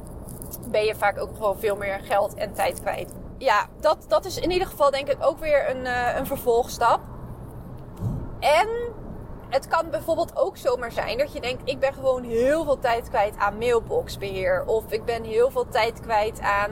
ben 0.70 0.84
je 0.84 0.94
vaak 0.94 1.20
ook 1.20 1.34
gewoon 1.34 1.58
veel 1.58 1.76
meer 1.76 2.00
geld 2.00 2.34
en 2.34 2.52
tijd 2.52 2.80
kwijt. 2.80 3.12
Ja, 3.38 3.66
dat, 3.80 4.04
dat 4.08 4.24
is 4.24 4.38
in 4.38 4.50
ieder 4.50 4.68
geval 4.68 4.90
denk 4.90 5.08
ik 5.08 5.16
ook 5.20 5.38
weer 5.38 5.70
een, 5.70 5.84
uh, 5.84 6.16
een 6.16 6.26
vervolgstap. 6.26 7.00
En 8.40 8.68
het 9.48 9.68
kan 9.68 9.90
bijvoorbeeld 9.90 10.36
ook 10.36 10.56
zomaar 10.56 10.92
zijn 10.92 11.18
dat 11.18 11.32
je 11.32 11.40
denkt: 11.40 11.62
ik 11.64 11.78
ben 11.78 11.94
gewoon 11.94 12.22
heel 12.22 12.64
veel 12.64 12.78
tijd 12.78 13.08
kwijt 13.08 13.36
aan 13.36 13.58
mailboxbeheer. 13.58 14.64
Of 14.66 14.92
ik 14.92 15.04
ben 15.04 15.24
heel 15.24 15.50
veel 15.50 15.68
tijd 15.68 16.00
kwijt 16.00 16.40
aan 16.40 16.70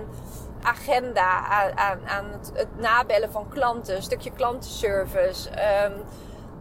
agenda, 0.62 1.46
aan, 1.74 2.08
aan, 2.08 2.24
het, 2.54 2.68
nabellen 2.76 3.30
van 3.30 3.48
klanten, 3.48 3.96
een 3.96 4.02
stukje 4.02 4.30
klantenservice. 4.30 5.50
Um, 5.50 5.92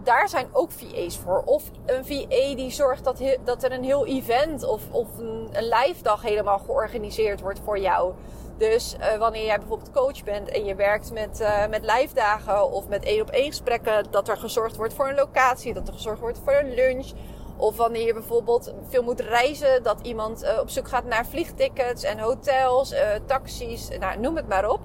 daar 0.07 0.29
zijn 0.29 0.47
ook 0.51 0.71
VA's 0.71 1.17
voor. 1.17 1.41
Of 1.45 1.63
een 1.85 2.05
VA 2.05 2.55
die 2.55 2.71
zorgt 2.71 3.03
dat, 3.03 3.21
dat 3.43 3.63
er 3.63 3.71
een 3.71 3.83
heel 3.83 4.05
event 4.05 4.63
of, 4.63 4.81
of 4.91 5.17
een, 5.17 5.49
een 5.51 5.63
live 5.63 6.03
dag 6.03 6.21
helemaal 6.21 6.59
georganiseerd 6.59 7.41
wordt 7.41 7.59
voor 7.63 7.79
jou. 7.79 8.13
Dus 8.57 8.95
uh, 8.99 9.17
wanneer 9.17 9.45
jij 9.45 9.57
bijvoorbeeld 9.57 9.91
coach 9.91 10.23
bent 10.23 10.49
en 10.49 10.65
je 10.65 10.75
werkt 10.75 11.11
met, 11.11 11.39
uh, 11.41 11.67
met 11.67 11.81
live 11.81 12.13
dagen 12.13 12.71
of 12.71 12.87
met 12.87 13.03
één 13.03 13.21
op 13.21 13.29
één 13.29 13.47
gesprekken, 13.47 14.05
dat 14.09 14.27
er 14.27 14.37
gezorgd 14.37 14.75
wordt 14.75 14.93
voor 14.93 15.07
een 15.07 15.15
locatie, 15.15 15.73
dat 15.73 15.87
er 15.87 15.93
gezorgd 15.93 16.19
wordt 16.19 16.39
voor 16.43 16.53
een 16.53 16.73
lunch. 16.73 17.11
Of 17.57 17.77
wanneer 17.77 18.05
je 18.05 18.13
bijvoorbeeld 18.13 18.73
veel 18.89 19.03
moet 19.03 19.19
reizen, 19.19 19.83
dat 19.83 19.99
iemand 20.01 20.43
uh, 20.43 20.59
op 20.59 20.69
zoek 20.69 20.87
gaat 20.87 21.05
naar 21.05 21.25
vliegtickets 21.25 22.03
en 22.03 22.19
hotels, 22.19 22.93
taxis, 23.25 23.89
nou, 23.99 24.19
noem 24.19 24.35
het 24.35 24.47
maar 24.47 24.69
op. 24.69 24.79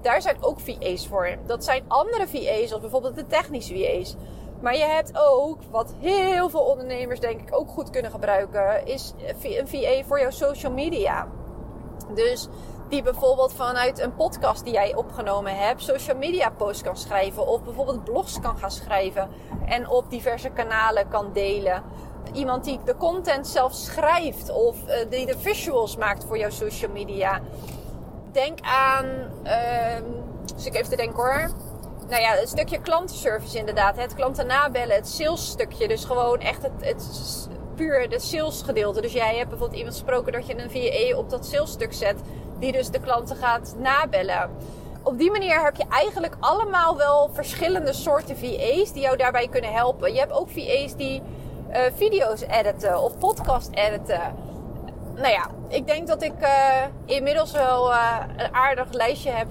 Daar 0.00 0.22
zijn 0.22 0.36
ook 0.40 0.60
VA's 0.60 1.06
voor. 1.06 1.36
Dat 1.46 1.64
zijn 1.64 1.84
andere 1.88 2.28
VA's, 2.28 2.72
of 2.72 2.80
bijvoorbeeld 2.80 3.16
de 3.16 3.26
technische 3.26 3.74
VA's. 3.74 4.16
Maar 4.60 4.76
je 4.76 4.84
hebt 4.84 5.12
ook, 5.14 5.58
wat 5.70 5.94
heel 5.98 6.50
veel 6.50 6.60
ondernemers 6.60 7.20
denk 7.20 7.40
ik 7.40 7.56
ook 7.58 7.68
goed 7.68 7.90
kunnen 7.90 8.10
gebruiken, 8.10 8.86
is 8.86 9.14
een 9.42 9.68
VA 9.68 10.02
voor 10.06 10.20
jouw 10.20 10.30
social 10.30 10.72
media. 10.72 11.28
Dus 12.14 12.48
die 12.88 13.02
bijvoorbeeld 13.02 13.52
vanuit 13.52 13.98
een 13.98 14.14
podcast 14.14 14.64
die 14.64 14.72
jij 14.72 14.94
opgenomen 14.94 15.56
hebt, 15.56 15.82
social 15.82 16.16
media 16.16 16.50
posts 16.50 16.82
kan 16.82 16.96
schrijven. 16.96 17.46
Of 17.46 17.62
bijvoorbeeld 17.62 18.04
blogs 18.04 18.40
kan 18.40 18.58
gaan 18.58 18.70
schrijven 18.70 19.28
en 19.66 19.88
op 19.88 20.10
diverse 20.10 20.50
kanalen 20.50 21.08
kan 21.08 21.32
delen. 21.32 21.82
Iemand 22.32 22.64
die 22.64 22.80
de 22.84 22.96
content 22.96 23.46
zelf 23.46 23.74
schrijft 23.74 24.50
of 24.50 24.76
uh, 24.88 24.94
die 25.10 25.26
de 25.26 25.38
visuals 25.38 25.96
maakt 25.96 26.24
voor 26.24 26.38
jouw 26.38 26.50
social 26.50 26.90
media. 26.92 27.40
Denk 28.32 28.58
aan, 28.60 29.06
uh, 29.44 29.96
ik 30.64 30.74
even 30.74 30.90
te 30.90 30.96
denken 30.96 31.16
hoor. 31.16 31.50
Nou 32.08 32.22
ja, 32.22 32.30
het 32.30 32.48
stukje 32.48 32.80
klantenservice 32.80 33.58
inderdaad. 33.58 33.96
Het 33.96 34.14
klanten 34.14 34.46
nabellen, 34.46 34.96
het 34.96 35.08
sales 35.08 35.48
stukje. 35.48 35.88
Dus 35.88 36.04
gewoon 36.04 36.40
echt 36.40 36.62
het, 36.62 36.72
het 36.80 37.48
puur 37.74 38.08
de 38.08 38.20
sales 38.20 38.62
gedeelte. 38.62 39.00
Dus 39.00 39.12
jij 39.12 39.36
hebt 39.36 39.48
bijvoorbeeld 39.48 39.78
iemand 39.78 39.96
gesproken 39.96 40.32
dat 40.32 40.46
je 40.46 40.58
een 40.58 40.70
VA 40.70 41.18
op 41.18 41.30
dat 41.30 41.46
sales 41.46 41.70
stuk 41.70 41.92
zet 41.92 42.16
die 42.58 42.72
dus 42.72 42.90
de 42.90 43.00
klanten 43.00 43.36
gaat 43.36 43.74
nabellen. 43.78 44.50
Op 45.02 45.18
die 45.18 45.30
manier 45.30 45.64
heb 45.64 45.76
je 45.76 45.84
eigenlijk 45.88 46.36
allemaal 46.40 46.96
wel 46.96 47.30
verschillende 47.32 47.92
soorten 47.92 48.36
VA's 48.36 48.92
die 48.92 49.02
jou 49.02 49.16
daarbij 49.16 49.48
kunnen 49.48 49.72
helpen. 49.72 50.12
Je 50.12 50.18
hebt 50.18 50.32
ook 50.32 50.48
VA's 50.50 50.96
die 50.96 51.22
uh, 51.70 51.80
video's 51.94 52.40
editen 52.40 53.02
of 53.02 53.18
podcast 53.18 53.70
editen. 53.72 54.34
Nou 55.14 55.28
ja, 55.28 55.46
ik 55.68 55.86
denk 55.86 56.06
dat 56.06 56.22
ik 56.22 56.40
uh, 56.40 56.82
inmiddels 57.04 57.52
wel 57.52 57.90
uh, 57.90 58.18
een 58.36 58.54
aardig 58.54 58.92
lijstje 58.92 59.30
heb 59.30 59.48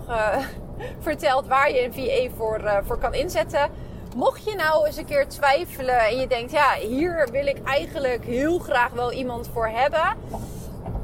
verteld 0.99 1.47
waar 1.47 1.71
je 1.71 1.85
een 1.85 1.93
VA 1.93 2.35
voor, 2.35 2.83
voor 2.85 2.97
kan 2.97 3.13
inzetten. 3.13 3.69
Mocht 4.15 4.43
je 4.43 4.55
nou 4.55 4.85
eens 4.85 4.97
een 4.97 5.05
keer 5.05 5.27
twijfelen 5.27 5.99
en 5.99 6.17
je 6.17 6.27
denkt, 6.27 6.51
ja, 6.51 6.73
hier 6.73 7.27
wil 7.31 7.45
ik 7.45 7.63
eigenlijk 7.63 8.25
heel 8.25 8.59
graag 8.59 8.91
wel 8.91 9.11
iemand 9.11 9.49
voor 9.53 9.67
hebben 9.67 10.17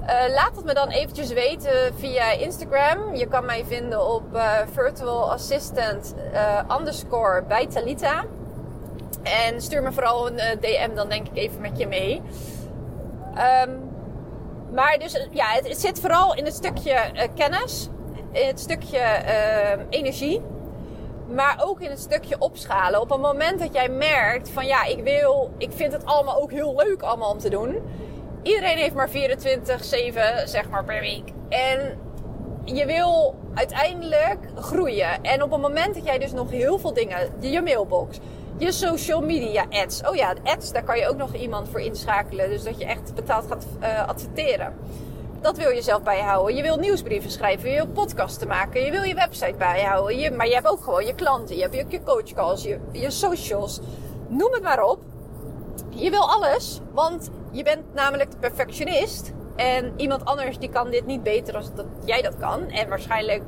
uh, 0.02 0.34
laat 0.34 0.56
het 0.56 0.66
me 0.66 0.74
dan 0.74 0.90
eventjes 0.90 1.34
weten 1.34 1.96
via 1.96 2.32
Instagram. 2.32 3.16
Je 3.16 3.28
kan 3.28 3.46
mij 3.46 3.66
vinden 3.66 4.14
op 4.14 4.24
uh, 4.34 4.54
virtual 4.72 5.32
assistant 5.32 6.16
underscore 6.80 7.44
bij 7.44 7.68
Talita. 7.68 8.26
En 9.24 9.62
stuur 9.62 9.84
me 9.84 9.92
vooral 9.92 10.28
een 10.28 10.60
DM, 10.60 10.96
dan 10.96 11.10
denk 11.10 11.28
ik 11.28 11.38
even 11.38 11.62
met 11.62 11.78
je 11.78 11.88
mee. 11.88 12.22
Um, 13.66 13.90
maar 14.74 14.98
dus 15.00 15.28
ja, 15.32 15.46
het, 15.46 15.68
het, 15.68 15.80
zit 15.80 16.00
vooral 16.00 16.36
in 16.36 16.46
het 16.46 16.54
stukje 16.54 17.30
kennis, 17.36 17.90
in 18.32 18.48
het 18.48 18.60
stukje 18.60 18.98
ehm, 18.98 19.80
energie. 19.90 20.42
Maar 21.28 21.62
ook 21.64 21.82
in 21.82 21.90
het 21.90 22.00
stukje 22.00 22.36
opschalen. 22.40 23.02
Op 23.02 23.10
het 23.10 23.22
moment 23.22 23.60
dat 23.60 23.74
jij 23.74 23.90
merkt 23.90 24.50
van 24.50 24.66
ja, 24.66 24.86
ik 24.86 25.04
wil, 25.04 25.52
ik 25.58 25.72
vind 25.72 25.94
het 25.94 26.06
allemaal 26.06 26.42
ook 26.42 26.52
heel 26.52 26.76
leuk 26.76 27.02
allemaal 27.02 27.32
om 27.32 27.38
te 27.38 27.50
doen 27.50 27.82
iedereen 28.44 28.78
heeft 28.78 28.94
maar 28.94 29.10
24, 29.10 29.84
7 29.84 30.50
zeg 30.50 30.70
maar 30.70 30.84
per 30.84 31.00
week. 31.00 31.30
En 31.50 31.98
je 32.66 32.86
wil 32.86 33.36
uiteindelijk 33.54 34.40
groeien. 34.56 35.24
En 35.24 35.44
op 35.44 35.52
het 35.52 35.62
moment 35.62 35.96
dat 35.96 36.06
jij 36.06 36.20
dus 36.20 36.32
nog 36.32 36.50
heel 36.50 36.80
veel 36.80 36.94
dingen, 36.94 37.30
je 37.40 37.62
mailbox, 37.62 38.20
je 38.58 38.72
social 38.72 39.22
media 39.22 39.66
ads. 39.70 40.02
Oh 40.10 40.16
ja, 40.16 40.36
ads, 40.44 40.72
daar 40.72 40.84
kan 40.84 40.98
je 40.98 41.08
ook 41.08 41.18
nog 41.18 41.36
iemand 41.36 41.70
voor 41.70 41.82
inschakelen. 41.82 42.50
Dus 42.50 42.64
dat 42.64 42.80
je 42.80 42.86
echt 42.86 43.16
betaald 43.16 43.48
gaat 43.48 43.66
uh, 43.82 44.08
adverteren. 44.08 44.76
Dat 45.42 45.58
wil 45.58 45.70
je 45.70 45.82
zelf 45.82 46.04
bijhouden. 46.04 46.56
Je 46.56 46.62
wil 46.62 46.78
nieuwsbrieven 46.78 47.32
schrijven, 47.32 47.70
je 47.70 47.76
wil 47.76 47.88
podcasten 47.88 48.48
maken, 48.48 48.82
je 48.86 48.92
wil 48.92 49.04
je 49.04 49.16
website 49.16 49.56
bijhouden. 49.58 50.18
Je, 50.18 50.32
maar 50.32 50.48
je 50.48 50.54
hebt 50.54 50.68
ook 50.68 50.84
gewoon 50.84 51.06
je 51.06 51.16
klanten, 51.16 51.56
je 51.56 51.62
hebt 51.62 51.76
je, 51.76 51.86
je 51.88 52.04
coachcalls, 52.04 52.64
je, 52.64 52.80
je 52.92 53.12
socials. 53.12 53.80
Noem 54.28 54.54
het 54.54 54.64
maar 54.64 54.84
op. 54.84 55.00
Je 55.90 56.10
wil 56.10 56.30
alles, 56.30 56.80
want 56.92 57.30
je 57.52 57.64
bent 57.64 57.94
namelijk 57.94 58.32
de 58.32 58.38
perfectionist. 58.38 59.32
En 59.56 59.94
iemand 59.96 60.26
anders 60.26 60.58
die 60.58 60.70
kan 60.70 60.90
dit 60.90 61.06
niet 61.06 61.24
beter 61.24 61.54
dan 61.54 61.64
dat 61.76 61.86
jij 62.06 62.22
dat 62.22 62.38
kan. 62.40 62.70
En 62.70 62.90
waarschijnlijk 62.90 63.44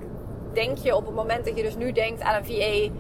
denk 0.54 0.78
je 0.78 0.96
op 0.96 1.06
het 1.06 1.16
moment 1.16 1.46
dat 1.46 1.58
je 1.58 1.64
dus 1.64 1.76
nu 1.76 1.92
denkt 1.92 2.22
aan 2.22 2.36
een 2.36 2.46
VA, 2.46 2.94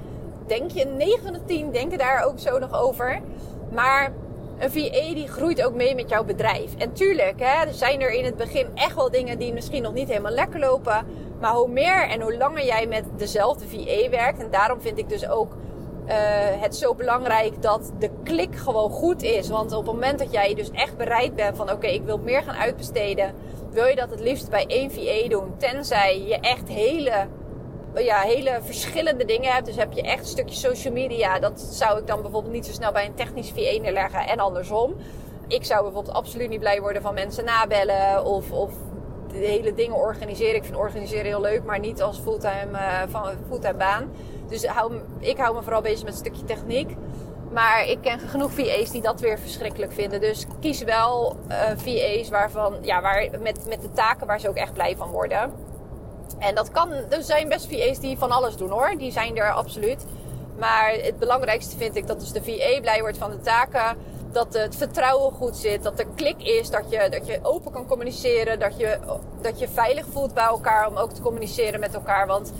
denk 0.47 0.71
je 0.71 0.85
9 0.85 1.23
van 1.23 1.33
de 1.33 1.45
10 1.45 1.71
denken 1.71 1.97
daar 1.97 2.23
ook 2.23 2.39
zo 2.39 2.59
nog 2.59 2.81
over. 2.81 3.21
Maar 3.71 4.13
een 4.59 4.71
VA 4.71 5.13
die 5.13 5.27
groeit 5.27 5.63
ook 5.63 5.73
mee 5.73 5.95
met 5.95 6.09
jouw 6.09 6.23
bedrijf. 6.23 6.75
En 6.77 6.93
tuurlijk, 6.93 7.39
hè, 7.39 7.65
er 7.65 7.73
zijn 7.73 8.01
er 8.01 8.11
in 8.11 8.25
het 8.25 8.35
begin 8.35 8.67
echt 8.75 8.95
wel 8.95 9.11
dingen 9.11 9.39
die 9.39 9.53
misschien 9.53 9.83
nog 9.83 9.93
niet 9.93 10.07
helemaal 10.07 10.31
lekker 10.31 10.59
lopen. 10.59 11.05
Maar 11.39 11.53
hoe 11.53 11.69
meer 11.69 12.09
en 12.09 12.21
hoe 12.21 12.37
langer 12.37 12.65
jij 12.65 12.87
met 12.87 13.03
dezelfde 13.17 13.67
VA 13.67 14.09
werkt. 14.09 14.39
En 14.39 14.51
daarom 14.51 14.81
vind 14.81 14.97
ik 14.97 15.09
dus 15.09 15.27
ook 15.27 15.55
uh, 16.07 16.13
het 16.61 16.75
zo 16.75 16.95
belangrijk 16.95 17.61
dat 17.61 17.91
de 17.99 18.09
klik 18.23 18.55
gewoon 18.55 18.89
goed 18.89 19.23
is. 19.23 19.49
Want 19.49 19.71
op 19.71 19.85
het 19.85 19.93
moment 19.93 20.19
dat 20.19 20.31
jij 20.31 20.53
dus 20.53 20.71
echt 20.71 20.97
bereid 20.97 21.35
bent 21.35 21.57
van 21.57 21.71
oké, 21.71 21.87
ik 21.87 22.03
wil 22.03 22.17
meer 22.17 22.43
gaan 22.43 22.55
uitbesteden, 22.55 23.33
wil 23.71 23.85
je 23.85 23.95
dat 23.95 24.09
het 24.09 24.19
liefst 24.19 24.49
bij 24.49 24.65
één 24.67 24.91
VA 24.91 25.27
doen. 25.27 25.57
Tenzij 25.57 26.23
je 26.27 26.39
echt 26.39 26.67
hele, 26.67 27.27
ja, 27.95 28.19
hele 28.19 28.59
verschillende 28.61 29.25
dingen 29.25 29.51
hebt. 29.51 29.65
Dus 29.65 29.75
heb 29.75 29.93
je 29.93 30.01
echt 30.01 30.19
een 30.19 30.25
stukje 30.25 30.55
social 30.55 30.93
media. 30.93 31.39
Dat 31.39 31.59
zou 31.59 31.99
ik 31.99 32.07
dan 32.07 32.21
bijvoorbeeld 32.21 32.53
niet 32.53 32.65
zo 32.65 32.71
snel 32.71 32.91
bij 32.91 33.05
een 33.05 33.15
technisch 33.15 33.49
VA 33.49 33.81
neerleggen 33.81 34.27
en 34.27 34.39
andersom. 34.39 34.95
Ik 35.47 35.65
zou 35.65 35.83
bijvoorbeeld 35.83 36.15
absoluut 36.15 36.49
niet 36.49 36.59
blij 36.59 36.81
worden 36.81 37.01
van 37.01 37.13
mensen 37.13 37.45
nabellen 37.45 38.25
of, 38.25 38.51
of 38.51 38.71
de 39.27 39.37
hele 39.37 39.73
dingen 39.73 39.95
organiseren. 39.95 40.55
Ik 40.55 40.63
vind 40.63 40.75
organiseren 40.75 41.25
heel 41.25 41.41
leuk, 41.41 41.63
maar 41.63 41.79
niet 41.79 42.01
als 42.01 42.19
fulltime, 42.19 42.71
uh, 42.71 43.01
van 43.07 43.29
fulltime 43.47 43.77
baan. 43.77 44.11
Dus 44.47 44.65
hou, 44.65 44.93
ik 45.19 45.37
hou 45.37 45.55
me 45.55 45.61
vooral 45.61 45.81
bezig 45.81 46.03
met 46.03 46.13
een 46.13 46.19
stukje 46.19 46.43
techniek. 46.43 46.95
Maar 47.51 47.85
ik 47.85 47.97
ken 48.01 48.19
genoeg 48.19 48.51
VA's 48.51 48.91
die 48.91 49.01
dat 49.01 49.19
weer 49.19 49.39
verschrikkelijk 49.39 49.91
vinden. 49.91 50.21
Dus 50.21 50.45
kies 50.59 50.83
wel 50.83 51.37
uh, 51.49 51.57
VA's 51.75 52.29
waarvan, 52.29 52.75
ja, 52.81 53.01
waar, 53.01 53.29
met, 53.39 53.65
met 53.67 53.81
de 53.81 53.91
taken 53.91 54.27
waar 54.27 54.39
ze 54.39 54.49
ook 54.49 54.55
echt 54.55 54.73
blij 54.73 54.95
van 54.97 55.09
worden. 55.09 55.53
En 56.39 56.55
dat 56.55 56.71
kan, 56.71 56.91
er 56.91 57.23
zijn 57.23 57.49
best 57.49 57.67
VA's 57.69 57.99
die 57.99 58.17
van 58.17 58.31
alles 58.31 58.55
doen 58.55 58.69
hoor. 58.69 58.93
Die 58.97 59.11
zijn 59.11 59.37
er 59.37 59.51
absoluut. 59.51 60.05
Maar 60.57 60.91
het 60.91 61.19
belangrijkste 61.19 61.77
vind 61.77 61.95
ik 61.95 62.07
dat 62.07 62.19
dus 62.19 62.31
de 62.31 62.43
VA 62.43 62.81
blij 62.81 62.99
wordt 63.01 63.17
van 63.17 63.31
de 63.31 63.39
taken. 63.39 63.97
Dat 64.31 64.53
het 64.53 64.75
vertrouwen 64.75 65.31
goed 65.31 65.57
zit. 65.57 65.83
Dat 65.83 65.99
er 65.99 66.05
klik 66.15 66.43
is. 66.43 66.69
Dat 66.69 66.85
je, 66.89 67.07
dat 67.09 67.27
je 67.27 67.39
open 67.41 67.71
kan 67.71 67.87
communiceren. 67.87 68.59
Dat 68.59 68.79
je, 68.79 68.97
dat 69.41 69.59
je 69.59 69.67
veilig 69.67 70.05
voelt 70.11 70.33
bij 70.33 70.43
elkaar 70.43 70.87
om 70.87 70.97
ook 70.97 71.11
te 71.11 71.21
communiceren 71.21 71.79
met 71.79 71.93
elkaar. 71.93 72.27
Want 72.27 72.53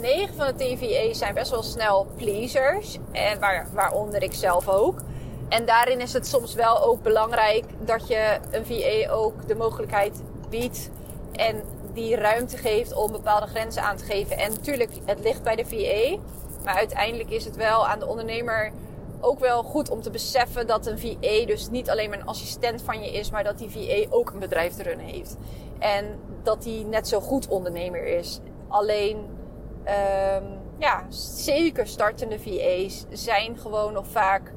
9 0.00 0.34
van 0.34 0.46
de 0.46 0.54
10 0.54 0.78
VA's 0.78 1.18
zijn 1.18 1.34
best 1.34 1.50
wel 1.50 1.62
snel 1.62 2.06
pleasers. 2.16 2.98
En 3.12 3.40
waar, 3.40 3.66
waaronder 3.72 4.22
ik 4.22 4.34
zelf 4.34 4.68
ook. 4.68 5.00
En 5.48 5.66
daarin 5.66 6.00
is 6.00 6.12
het 6.12 6.26
soms 6.26 6.54
wel 6.54 6.84
ook 6.84 7.02
belangrijk 7.02 7.64
dat 7.78 8.08
je 8.08 8.38
een 8.50 8.66
VA 8.66 9.10
ook 9.10 9.48
de 9.48 9.54
mogelijkheid 9.54 10.22
biedt. 10.48 10.90
En 11.32 11.62
die 11.94 12.16
ruimte 12.16 12.56
geeft 12.56 12.94
om 12.94 13.12
bepaalde 13.12 13.46
grenzen 13.46 13.82
aan 13.82 13.96
te 13.96 14.04
geven. 14.04 14.38
En 14.38 14.50
natuurlijk, 14.50 14.90
het 15.04 15.20
ligt 15.20 15.42
bij 15.42 15.56
de 15.56 15.66
VA. 15.66 16.18
Maar 16.64 16.74
uiteindelijk 16.74 17.30
is 17.30 17.44
het 17.44 17.56
wel 17.56 17.86
aan 17.86 17.98
de 17.98 18.06
ondernemer 18.06 18.72
ook 19.20 19.38
wel 19.38 19.62
goed 19.62 19.90
om 19.90 20.02
te 20.02 20.10
beseffen 20.10 20.66
dat 20.66 20.86
een 20.86 20.98
VA 20.98 21.46
dus 21.46 21.70
niet 21.70 21.90
alleen 21.90 22.10
maar 22.10 22.18
een 22.18 22.26
assistent 22.26 22.82
van 22.82 23.02
je 23.02 23.12
is, 23.12 23.30
maar 23.30 23.44
dat 23.44 23.58
die 23.58 23.70
VA 23.70 24.06
ook 24.10 24.30
een 24.30 24.38
bedrijf 24.38 24.74
te 24.74 24.82
runnen 24.82 25.06
heeft. 25.06 25.36
En 25.78 26.18
dat 26.42 26.62
die 26.62 26.84
net 26.84 27.08
zo 27.08 27.20
goed 27.20 27.48
ondernemer 27.48 28.06
is. 28.06 28.40
Alleen 28.68 29.16
um, 29.16 30.60
ja, 30.78 31.06
zeker 31.08 31.86
startende 31.86 32.38
VA's 32.38 33.04
zijn 33.10 33.58
gewoon 33.58 33.92
nog 33.92 34.06
vaak. 34.06 34.52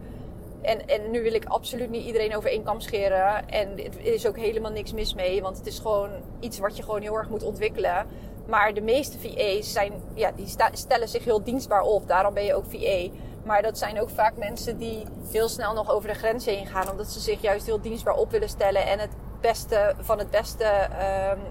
En, 0.66 0.88
en 0.88 1.12
nu 1.12 1.24
wil 1.24 1.34
ik 1.34 1.46
absoluut 1.46 1.90
niet 1.90 2.06
iedereen 2.06 2.36
over 2.36 2.50
één 2.50 2.64
kam 2.64 2.80
scheren. 2.82 3.50
En 3.50 3.70
er 3.78 4.14
is 4.14 4.28
ook 4.28 4.38
helemaal 4.38 4.72
niks 4.72 4.94
mis 4.94 5.14
mee. 5.14 5.42
Want 5.42 5.58
het 5.58 5.68
is 5.68 5.80
gewoon 5.80 6.10
iets 6.40 6.60
wat 6.60 6.78
je 6.78 6.84
gewoon 6.84 7.02
heel 7.02 7.18
erg 7.18 7.30
moet 7.30 7.44
ontwikkelen. 7.44 8.06
Maar 8.48 8.74
de 8.74 8.82
meeste 8.82 9.20
VA's 9.20 9.72
zijn, 9.72 9.94
ja, 10.14 10.32
die 10.32 10.56
stellen 10.72 11.08
zich 11.08 11.24
heel 11.24 11.44
dienstbaar 11.44 11.82
op. 11.82 12.08
Daarom 12.08 12.34
ben 12.34 12.46
je 12.46 12.56
ook 12.56 12.66
VA. 12.68 13.08
Maar 13.44 13.62
dat 13.62 13.78
zijn 13.78 14.02
ook 14.02 14.10
vaak 14.10 14.38
mensen 14.38 14.78
die 14.78 15.04
heel 15.32 15.50
snel 15.50 15.74
nog 15.74 15.92
over 15.92 16.10
de 16.10 16.16
grens 16.16 16.46
heen 16.46 16.68
gaan. 16.68 16.92
Omdat 16.92 17.08
ze 17.08 17.20
zich 17.20 17.42
juist 17.42 17.66
heel 17.66 17.82
dienstbaar 17.82 18.16
op 18.16 18.32
willen 18.32 18.50
stellen. 18.50 18.86
En 18.86 19.00
het 19.00 19.12
beste 19.42 19.96
van 20.00 20.20
het 20.20 20.30
beste 20.30 20.90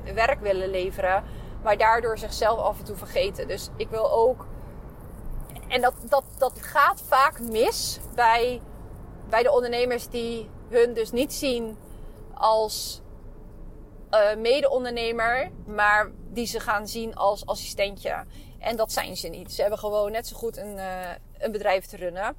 um, 0.07 0.15
werk 0.15 0.41
willen 0.41 0.71
leveren 0.71 1.23
maar 1.65 1.77
daardoor 1.77 2.19
zichzelf 2.19 2.59
af 2.59 2.79
en 2.79 2.85
toe 2.85 2.97
vergeten. 2.97 3.49
Dus 3.49 3.69
ik 3.77 3.89
wil 3.89 4.13
ook 4.13 4.47
en 5.69 5.81
dat, 5.81 5.95
dat, 6.09 6.25
dat 6.39 6.53
gaat 6.61 7.03
vaak 7.09 7.41
mis 7.41 7.99
bij, 8.15 8.61
bij 9.29 9.43
de 9.43 9.53
ondernemers 9.53 10.09
die 10.09 10.49
hun 10.69 10.95
dus 10.95 11.11
niet 11.11 11.33
zien 11.33 11.77
als 12.35 13.03
uh, 14.11 14.35
mede-ondernemer, 14.37 15.51
maar 15.67 16.11
die 16.33 16.47
ze 16.47 16.61
gaan 16.61 16.89
zien 16.89 17.15
als 17.15 17.47
assistentje. 17.47 18.25
En 18.59 18.77
dat 18.77 18.93
zijn 18.93 19.17
ze 19.17 19.29
niet. 19.29 19.53
Ze 19.53 19.61
hebben 19.61 19.79
gewoon 19.79 20.13
net 20.13 20.27
zo 20.27 20.37
goed 20.37 20.57
een, 20.57 20.77
uh, 20.77 21.11
een 21.39 21.53
bedrijf 21.53 21.87
te 21.87 21.97
runnen. 21.97 22.37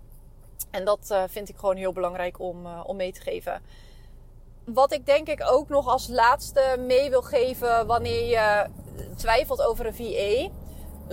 En 0.71 0.85
dat 0.85 1.09
uh, 1.11 1.23
vind 1.27 1.49
ik 1.49 1.57
gewoon 1.57 1.75
heel 1.75 1.93
belangrijk 1.93 2.39
om, 2.39 2.65
om 2.65 2.95
mee 2.95 3.11
te 3.11 3.21
geven. 3.21 3.61
Wat 4.65 4.91
ik 4.93 5.05
denk 5.05 5.27
ik 5.27 5.43
ook 5.49 5.69
nog 5.69 5.87
als 5.87 6.07
laatste 6.07 6.75
mee 6.79 7.09
wil 7.09 7.21
geven 7.21 7.87
wanneer 7.87 8.25
je 8.27 8.65
twijfelt 9.15 9.61
over 9.61 9.85
een 9.85 9.95
VA. 9.95 10.49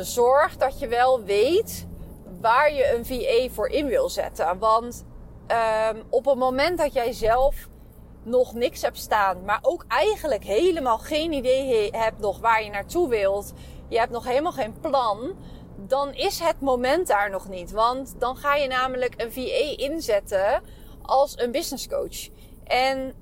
Zorg 0.02 0.56
dat 0.56 0.78
je 0.78 0.88
wel 0.88 1.22
weet 1.22 1.86
waar 2.40 2.72
je 2.72 2.94
een 2.94 3.06
VA 3.06 3.54
voor 3.54 3.68
in 3.68 3.86
wil 3.86 4.08
zetten. 4.08 4.58
Want 4.58 5.04
um, 5.48 6.02
op 6.08 6.24
het 6.24 6.38
moment 6.38 6.78
dat 6.78 6.92
jij 6.92 7.12
zelf 7.12 7.68
nog 8.22 8.54
niks 8.54 8.82
hebt 8.82 8.98
staan, 8.98 9.44
maar 9.44 9.58
ook 9.62 9.84
eigenlijk 9.88 10.44
helemaal 10.44 10.98
geen 10.98 11.32
idee 11.32 11.90
hebt 11.90 12.18
nog 12.18 12.38
waar 12.38 12.64
je 12.64 12.70
naartoe 12.70 13.08
wilt, 13.08 13.52
je 13.88 13.98
hebt 13.98 14.12
nog 14.12 14.24
helemaal 14.24 14.52
geen 14.52 14.80
plan, 14.80 15.36
dan 15.76 16.14
is 16.14 16.38
het 16.38 16.60
moment 16.60 17.06
daar 17.06 17.30
nog 17.30 17.48
niet. 17.48 17.70
Want 17.70 18.14
dan 18.18 18.36
ga 18.36 18.54
je 18.54 18.68
namelijk 18.68 19.14
een 19.16 19.32
VA 19.32 19.76
inzetten 19.76 20.62
als 21.02 21.38
een 21.38 21.50
business 21.50 21.88
coach. 21.88 22.28
En 22.64 23.14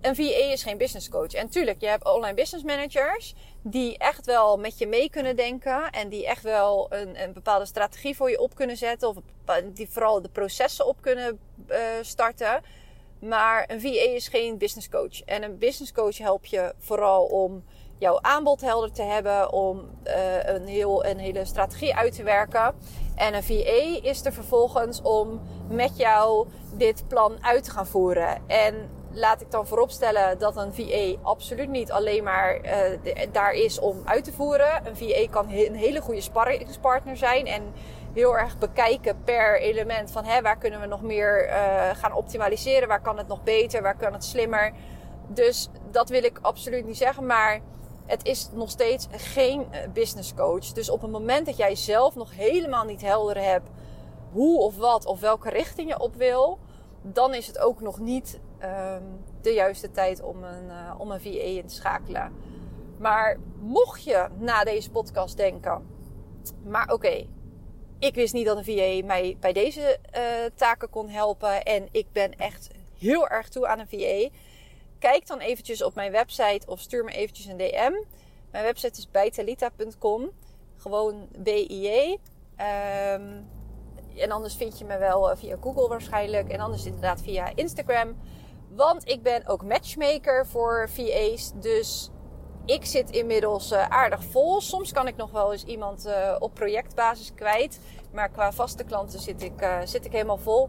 een 0.00 0.16
VA 0.16 0.52
is 0.52 0.62
geen 0.62 0.78
business 0.78 1.08
coach. 1.08 1.32
En 1.32 1.48
tuurlijk, 1.48 1.80
je 1.80 1.86
hebt 1.86 2.04
online 2.04 2.34
business 2.34 2.64
managers 2.64 3.34
die 3.62 3.98
echt 3.98 4.26
wel 4.26 4.56
met 4.56 4.78
je 4.78 4.86
mee 4.86 5.10
kunnen 5.10 5.36
denken 5.36 5.90
en 5.90 6.08
die 6.08 6.26
echt 6.26 6.42
wel 6.42 6.86
een, 6.90 7.22
een 7.22 7.32
bepaalde 7.32 7.66
strategie 7.66 8.16
voor 8.16 8.30
je 8.30 8.40
op 8.40 8.54
kunnen 8.54 8.76
zetten 8.76 9.08
of 9.08 9.16
die 9.72 9.90
vooral 9.90 10.22
de 10.22 10.28
processen 10.28 10.86
op 10.86 10.96
kunnen 11.00 11.38
uh, 11.70 11.78
starten. 12.00 12.62
Maar 13.18 13.64
een 13.68 13.80
VA 13.80 13.88
is 13.88 14.28
geen 14.28 14.58
business 14.58 14.88
coach. 14.88 15.22
En 15.22 15.42
een 15.42 15.58
business 15.58 15.92
coach 15.92 16.18
helpt 16.18 16.50
je 16.50 16.74
vooral 16.78 17.24
om 17.24 17.64
jouw 17.98 18.20
aanbod 18.20 18.60
helder 18.60 18.92
te 18.92 19.02
hebben, 19.02 19.52
om 19.52 19.90
uh, 20.06 20.44
een, 20.44 20.66
heel, 20.66 21.04
een 21.04 21.18
hele 21.18 21.44
strategie 21.44 21.94
uit 21.94 22.14
te 22.14 22.22
werken. 22.22 22.74
En 23.14 23.34
een 23.34 23.42
VA 23.42 24.00
is 24.02 24.24
er 24.24 24.32
vervolgens 24.32 25.02
om 25.02 25.40
met 25.68 25.96
jou 25.96 26.46
dit 26.76 27.08
plan 27.08 27.44
uit 27.44 27.64
te 27.64 27.70
gaan 27.70 27.86
voeren. 27.86 28.42
En 28.46 28.90
laat 29.12 29.40
ik 29.40 29.50
dan 29.50 29.66
vooropstellen 29.66 30.38
dat 30.38 30.56
een 30.56 30.74
VA 30.74 31.20
absoluut 31.22 31.68
niet 31.68 31.92
alleen 31.92 32.24
maar 32.24 32.60
uh, 32.64 32.72
daar 33.32 33.52
is 33.52 33.78
om 33.78 34.02
uit 34.04 34.24
te 34.24 34.32
voeren. 34.32 34.86
Een 34.86 34.96
VA 34.96 35.26
kan 35.30 35.50
een 35.50 35.74
hele 35.74 36.00
goede 36.00 36.20
sparringspartner 36.20 37.16
zijn 37.16 37.46
en 37.46 37.62
heel 38.12 38.38
erg 38.38 38.58
bekijken 38.58 39.22
per 39.24 39.60
element 39.60 40.10
van 40.10 40.24
hè, 40.24 40.42
waar 40.42 40.58
kunnen 40.58 40.80
we 40.80 40.86
nog 40.86 41.02
meer 41.02 41.48
uh, 41.48 41.54
gaan 41.94 42.12
optimaliseren, 42.12 42.88
waar 42.88 43.00
kan 43.00 43.18
het 43.18 43.28
nog 43.28 43.42
beter, 43.42 43.82
waar 43.82 43.96
kan 43.96 44.12
het 44.12 44.24
slimmer. 44.24 44.72
Dus 45.26 45.68
dat 45.90 46.08
wil 46.08 46.24
ik 46.24 46.38
absoluut 46.42 46.86
niet 46.86 46.96
zeggen, 46.96 47.26
maar 47.26 47.60
het 48.06 48.24
is 48.24 48.48
nog 48.52 48.70
steeds 48.70 49.06
geen 49.10 49.66
eh, 49.70 49.80
business 49.92 50.34
coach. 50.34 50.64
Dus 50.72 50.90
op 50.90 51.02
het 51.02 51.10
moment 51.10 51.46
dat 51.46 51.56
jij 51.56 51.74
zelf 51.74 52.14
nog 52.14 52.36
helemaal 52.36 52.84
niet 52.84 53.00
helder 53.00 53.42
hebt 53.42 53.68
hoe 54.32 54.60
of 54.60 54.76
wat 54.76 55.06
of 55.06 55.20
welke 55.20 55.50
richting 55.50 55.88
je 55.88 56.00
op 56.00 56.14
wil, 56.14 56.58
dan 57.02 57.34
is 57.34 57.46
het 57.46 57.58
ook 57.58 57.80
nog 57.80 57.98
niet 57.98 58.40
um, 58.64 59.24
de 59.40 59.52
juiste 59.52 59.90
tijd 59.90 60.22
om 60.22 60.44
een, 60.44 60.66
uh, 60.66 60.94
om 60.98 61.10
een 61.10 61.20
VA 61.20 61.28
in 61.28 61.66
te 61.66 61.74
schakelen. 61.74 62.32
Maar 62.98 63.38
mocht 63.60 64.04
je 64.04 64.28
na 64.38 64.64
deze 64.64 64.90
podcast 64.90 65.36
denken, 65.36 65.86
maar 66.64 66.92
oké, 66.92 67.26
ik 67.98 68.14
wist 68.14 68.32
niet 68.32 68.46
dat 68.46 68.56
een 68.56 68.64
VA 68.64 69.06
mij 69.06 69.36
bij 69.40 69.52
deze 69.52 69.98
uh, 70.16 70.22
taken 70.54 70.90
kon 70.90 71.08
helpen 71.08 71.62
en 71.62 71.88
ik 71.90 72.06
ben 72.12 72.38
echt 72.38 72.70
heel 72.98 73.28
erg 73.28 73.48
toe 73.48 73.66
aan 73.66 73.78
een 73.78 73.88
VA. 73.88 74.36
Kijk 74.98 75.26
dan 75.26 75.38
eventjes 75.38 75.82
op 75.82 75.94
mijn 75.94 76.12
website 76.12 76.66
of 76.66 76.80
stuur 76.80 77.04
me 77.04 77.10
eventjes 77.10 77.46
een 77.46 77.56
DM. 77.56 77.92
Mijn 78.50 78.64
website 78.64 78.98
is 78.98 79.10
bijtalita.com. 79.10 80.30
Gewoon 80.76 81.28
B-I-J. 81.42 82.18
Um, 83.12 83.48
en 84.16 84.30
anders 84.30 84.54
vind 84.54 84.78
je 84.78 84.84
me 84.84 84.98
wel 84.98 85.30
eh, 85.30 85.36
via 85.36 85.56
Google 85.60 85.88
waarschijnlijk. 85.88 86.48
En 86.48 86.60
anders 86.60 86.84
inderdaad 86.84 87.22
via 87.22 87.52
Instagram. 87.54 88.16
Want 88.76 89.08
ik 89.08 89.22
ben 89.22 89.46
ook 89.46 89.64
matchmaker 89.64 90.46
voor 90.46 90.88
VA's. 90.88 91.52
Dus 91.54 92.10
ik 92.64 92.84
zit 92.84 93.10
inmiddels 93.10 93.72
uh, 93.72 93.88
aardig 93.88 94.24
vol. 94.24 94.60
Soms 94.60 94.92
kan 94.92 95.06
ik 95.06 95.16
nog 95.16 95.30
wel 95.30 95.52
eens 95.52 95.64
iemand 95.64 96.06
uh, 96.06 96.36
op 96.38 96.54
projectbasis 96.54 97.34
kwijt. 97.34 97.80
Maar 98.12 98.28
qua 98.28 98.52
vaste 98.52 98.84
klanten 98.84 99.20
zit 99.20 99.42
ik, 99.42 99.62
uh, 99.62 99.78
zit 99.84 100.04
ik 100.04 100.12
helemaal 100.12 100.38
vol. 100.38 100.68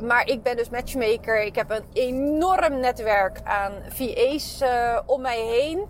Maar 0.00 0.28
ik 0.28 0.42
ben 0.42 0.56
dus 0.56 0.70
matchmaker. 0.70 1.42
Ik 1.42 1.54
heb 1.54 1.70
een 1.70 1.84
enorm 1.92 2.80
netwerk 2.80 3.40
aan 3.44 3.72
VA's 3.88 4.62
om 5.06 5.20
mij 5.20 5.40
heen. 5.40 5.86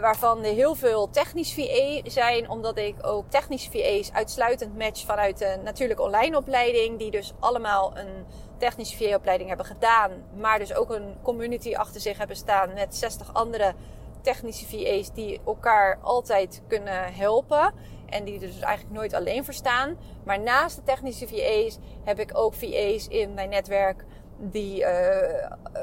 Waarvan 0.00 0.42
heel 0.42 0.74
veel 0.74 1.10
technisch 1.10 1.54
VA 1.54 2.10
zijn, 2.10 2.50
omdat 2.50 2.78
ik 2.78 2.94
ook 3.06 3.30
technische 3.30 3.70
VA's 3.70 4.12
uitsluitend 4.12 4.78
match 4.78 5.04
vanuit 5.04 5.38
de 5.38 5.58
natuurlijke 5.64 6.02
online 6.02 6.36
opleiding. 6.36 6.98
Die 6.98 7.10
dus 7.10 7.32
allemaal 7.40 7.96
een 7.96 8.26
technische 8.62 8.96
VA-opleiding 8.96 9.48
hebben 9.48 9.66
gedaan, 9.66 10.10
maar 10.36 10.58
dus 10.58 10.74
ook 10.74 10.90
een 10.90 11.16
community 11.22 11.74
achter 11.74 12.00
zich 12.00 12.18
hebben 12.18 12.36
staan 12.36 12.72
met 12.74 12.94
60 12.94 13.34
andere 13.34 13.74
technische 14.20 14.66
VA's 14.66 15.12
die 15.12 15.40
elkaar 15.46 15.98
altijd 16.02 16.62
kunnen 16.68 17.14
helpen. 17.14 17.72
En 18.06 18.24
die 18.24 18.38
dus 18.38 18.60
eigenlijk 18.60 18.94
nooit 18.94 19.14
alleen 19.14 19.44
verstaan. 19.44 19.96
Maar 20.24 20.40
naast 20.40 20.76
de 20.76 20.82
technische 20.82 21.28
VA's 21.28 21.78
heb 22.04 22.18
ik 22.18 22.30
ook 22.38 22.54
VA's 22.54 23.08
in 23.08 23.34
mijn 23.34 23.48
netwerk 23.48 24.04
die 24.38 24.80
uh, 24.80 24.88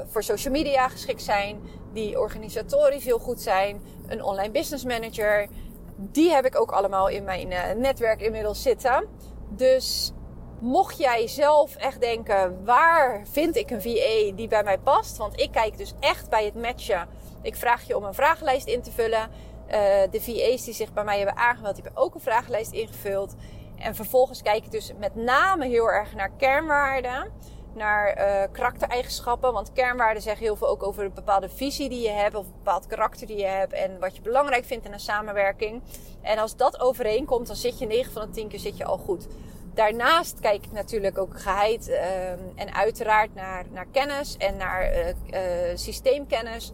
voor 0.06 0.22
social 0.22 0.52
media 0.52 0.88
geschikt 0.88 1.22
zijn, 1.22 1.60
die 1.92 2.20
organisatorisch 2.20 3.04
heel 3.04 3.18
goed 3.18 3.40
zijn, 3.40 3.80
een 4.06 4.22
online 4.22 4.50
business 4.50 4.84
manager. 4.84 5.48
Die 5.96 6.30
heb 6.30 6.44
ik 6.44 6.60
ook 6.60 6.70
allemaal 6.70 7.08
in 7.08 7.24
mijn 7.24 7.50
uh, 7.50 7.72
netwerk 7.76 8.20
inmiddels 8.20 8.62
zitten. 8.62 9.06
Dus 9.48 10.12
mocht 10.60 10.98
jij 10.98 11.28
zelf 11.28 11.76
echt 11.76 12.00
denken, 12.00 12.64
waar 12.64 13.22
vind 13.30 13.56
ik 13.56 13.70
een 13.70 13.82
VA 13.82 14.36
die 14.36 14.48
bij 14.48 14.62
mij 14.62 14.78
past? 14.78 15.16
Want 15.16 15.40
ik 15.40 15.52
kijk 15.52 15.78
dus 15.78 15.94
echt 16.00 16.30
bij 16.30 16.44
het 16.44 16.54
matchen. 16.54 17.08
Ik 17.42 17.56
vraag 17.56 17.86
je 17.86 17.96
om 17.96 18.04
een 18.04 18.14
vragenlijst 18.14 18.66
in 18.66 18.82
te 18.82 18.90
vullen. 18.90 19.30
Uh, 19.66 19.74
de 20.10 20.20
VA's 20.20 20.64
die 20.64 20.74
zich 20.74 20.92
bij 20.92 21.04
mij 21.04 21.16
hebben 21.16 21.36
aangemeld, 21.36 21.74
die 21.74 21.84
hebben 21.84 22.02
ook 22.02 22.14
een 22.14 22.20
vragenlijst 22.20 22.72
ingevuld. 22.72 23.34
En 23.78 23.94
vervolgens 23.94 24.42
kijk 24.42 24.64
ik 24.64 24.70
dus 24.70 24.92
met 24.98 25.14
name 25.14 25.66
heel 25.66 25.90
erg 25.90 26.14
naar 26.14 26.30
kernwaarden 26.36 27.32
naar 27.74 28.18
uh, 28.18 28.52
karaktereigenschappen. 28.52 29.52
Want 29.52 29.72
kernwaarden 29.72 30.22
zeggen 30.22 30.44
heel 30.44 30.56
veel 30.56 30.68
ook 30.68 30.82
over 30.82 31.04
een 31.04 31.14
bepaalde 31.14 31.48
visie 31.48 31.88
die 31.88 32.02
je 32.02 32.10
hebt. 32.10 32.34
Of 32.34 32.44
een 32.46 32.52
bepaald 32.56 32.86
karakter 32.86 33.26
die 33.26 33.36
je 33.36 33.44
hebt. 33.44 33.72
En 33.72 33.98
wat 34.00 34.16
je 34.16 34.22
belangrijk 34.22 34.64
vindt 34.64 34.86
in 34.86 34.92
een 34.92 35.00
samenwerking. 35.00 35.82
En 36.22 36.38
als 36.38 36.56
dat 36.56 36.80
overeenkomt, 36.80 37.46
dan 37.46 37.56
zit 37.56 37.78
je 37.78 37.86
9 37.86 38.12
van 38.12 38.22
de 38.22 38.30
10 38.30 38.48
keer 38.48 38.58
zit 38.58 38.76
je 38.76 38.84
al 38.84 38.98
goed. 38.98 39.26
Daarnaast 39.74 40.40
kijk 40.40 40.64
ik 40.64 40.72
natuurlijk 40.72 41.18
ook 41.18 41.40
geheid 41.40 41.88
uh, 41.88 42.30
en 42.30 42.74
uiteraard 42.74 43.34
naar, 43.34 43.64
naar 43.72 43.86
kennis 43.92 44.36
en 44.36 44.56
naar 44.56 44.92
uh, 44.92 45.06
uh, 45.06 45.76
systeemkennis. 45.76 46.72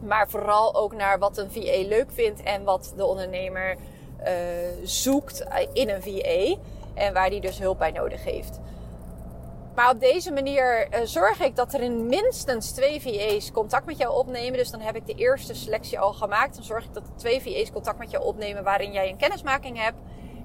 Maar 0.00 0.28
vooral 0.28 0.74
ook 0.74 0.94
naar 0.94 1.18
wat 1.18 1.38
een 1.38 1.50
VA 1.50 1.88
leuk 1.88 2.10
vindt 2.12 2.42
en 2.42 2.64
wat 2.64 2.92
de 2.96 3.04
ondernemer 3.04 3.76
zoekt 4.82 5.44
in 5.72 5.90
een 5.90 6.02
VA. 6.02 6.60
En 6.94 7.12
waar 7.12 7.30
die 7.30 7.40
dus 7.40 7.58
hulp 7.58 7.78
bij 7.78 7.90
nodig 7.90 8.24
heeft. 8.24 8.60
Maar 9.74 9.90
op 9.90 10.00
deze 10.00 10.32
manier 10.32 10.88
zorg 11.04 11.40
ik 11.40 11.56
dat 11.56 11.74
er 11.74 11.80
in 11.80 12.06
minstens 12.06 12.70
twee 12.70 13.00
VA's 13.00 13.52
contact 13.52 13.86
met 13.86 13.98
jou 13.98 14.14
opnemen. 14.14 14.58
Dus 14.58 14.70
dan 14.70 14.80
heb 14.80 14.96
ik 14.96 15.06
de 15.06 15.14
eerste 15.14 15.54
selectie 15.54 15.98
al 15.98 16.12
gemaakt. 16.12 16.54
Dan 16.54 16.64
zorg 16.64 16.84
ik 16.84 16.94
dat 16.94 17.06
er 17.06 17.16
twee 17.16 17.42
VA's 17.42 17.72
contact 17.72 17.98
met 17.98 18.10
jou 18.10 18.24
opnemen 18.24 18.64
waarin 18.64 18.92
jij 18.92 19.08
een 19.08 19.16
kennismaking 19.16 19.78
hebt. 19.78 19.96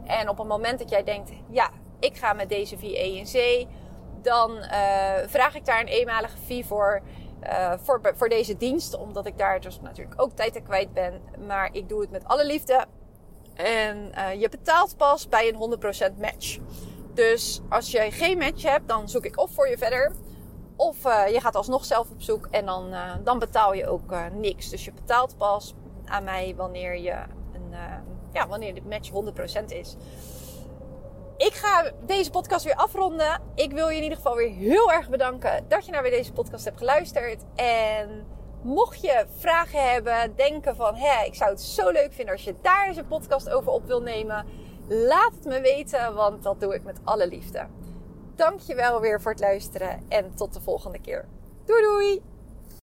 En 0.09 0.29
op 0.29 0.37
het 0.37 0.47
moment 0.47 0.79
dat 0.79 0.89
jij 0.89 1.03
denkt, 1.03 1.31
ja, 1.49 1.69
ik 1.99 2.17
ga 2.17 2.33
met 2.33 2.49
deze 2.49 2.77
VA 2.77 2.85
in 2.85 3.27
zee, 3.27 3.67
dan 4.21 4.51
uh, 4.51 4.63
vraag 5.25 5.55
ik 5.55 5.65
daar 5.65 5.79
een 5.79 5.87
eenmalige 5.87 6.37
fee 6.37 6.65
voor. 6.65 7.01
Uh, 7.43 7.73
voor, 7.83 8.01
voor 8.15 8.29
deze 8.29 8.57
dienst, 8.57 8.97
omdat 8.97 9.25
ik 9.25 9.37
daar 9.37 9.61
dus 9.61 9.81
natuurlijk 9.81 10.21
ook 10.21 10.31
tijd 10.31 10.55
aan 10.55 10.63
kwijt 10.63 10.93
ben. 10.93 11.21
Maar 11.47 11.69
ik 11.71 11.89
doe 11.89 12.01
het 12.01 12.11
met 12.11 12.25
alle 12.25 12.45
liefde. 12.45 12.85
En 13.55 14.11
je 14.39 14.49
betaalt 14.49 14.97
pas 14.97 15.27
bij 15.27 15.53
een 15.53 16.13
100% 16.15 16.19
match. 16.19 16.57
Dus 17.13 17.61
als 17.69 17.91
je 17.91 18.11
geen 18.11 18.37
match 18.37 18.63
hebt, 18.63 18.87
dan 18.87 19.09
zoek 19.09 19.25
ik 19.25 19.39
of 19.39 19.51
voor 19.51 19.69
je 19.69 19.77
verder. 19.77 20.11
Of 20.75 21.03
je 21.03 21.37
gaat 21.39 21.55
alsnog 21.55 21.85
zelf 21.85 22.09
op 22.09 22.21
zoek 22.21 22.47
en 22.51 22.65
dan, 22.65 22.93
dan 23.23 23.39
betaal 23.39 23.73
je 23.73 23.87
ook 23.87 24.13
niks. 24.31 24.69
Dus 24.69 24.85
je 24.85 24.91
betaalt 24.91 25.37
pas 25.37 25.73
aan 26.05 26.23
mij 26.23 26.53
wanneer, 26.55 26.97
je 26.97 27.15
een, 27.53 27.73
ja, 28.33 28.47
wanneer 28.47 28.73
de 28.73 28.81
match 28.89 29.11
100% 29.61 29.65
is. 29.65 29.95
Ik 31.37 31.53
ga 31.53 31.91
deze 32.05 32.29
podcast 32.29 32.65
weer 32.65 32.75
afronden. 32.75 33.41
Ik 33.55 33.71
wil 33.71 33.89
je 33.89 33.97
in 33.97 34.03
ieder 34.03 34.17
geval 34.17 34.35
weer 34.35 34.51
heel 34.51 34.91
erg 34.91 35.09
bedanken 35.09 35.65
dat 35.67 35.85
je 35.85 35.91
naar 35.91 36.01
weer 36.01 36.11
deze 36.11 36.33
podcast 36.33 36.65
hebt 36.65 36.77
geluisterd. 36.77 37.43
En 37.55 38.25
mocht 38.61 39.01
je 39.01 39.25
vragen 39.37 39.91
hebben, 39.91 40.35
denken 40.35 40.75
van... 40.75 40.95
hé, 40.95 41.25
ik 41.25 41.35
zou 41.35 41.49
het 41.49 41.61
zo 41.61 41.89
leuk 41.89 42.13
vinden 42.13 42.33
als 42.33 42.43
je 42.43 42.55
daar 42.61 42.87
eens 42.87 42.97
een 42.97 43.07
podcast 43.07 43.49
over 43.49 43.71
op 43.71 43.85
wil 43.85 44.01
nemen 44.01 44.45
Laat 44.91 45.35
het 45.35 45.45
me 45.45 45.61
weten, 45.61 46.13
want 46.13 46.43
dat 46.43 46.59
doe 46.59 46.73
ik 46.73 46.83
met 46.83 46.99
alle 47.03 47.27
liefde. 47.27 47.67
Dankjewel 48.35 49.01
weer 49.01 49.21
voor 49.21 49.31
het 49.31 49.39
luisteren 49.39 50.03
en 50.07 50.35
tot 50.35 50.53
de 50.53 50.61
volgende 50.61 50.99
keer. 50.99 51.27
Doei 51.65 51.81
doei! 51.81 52.38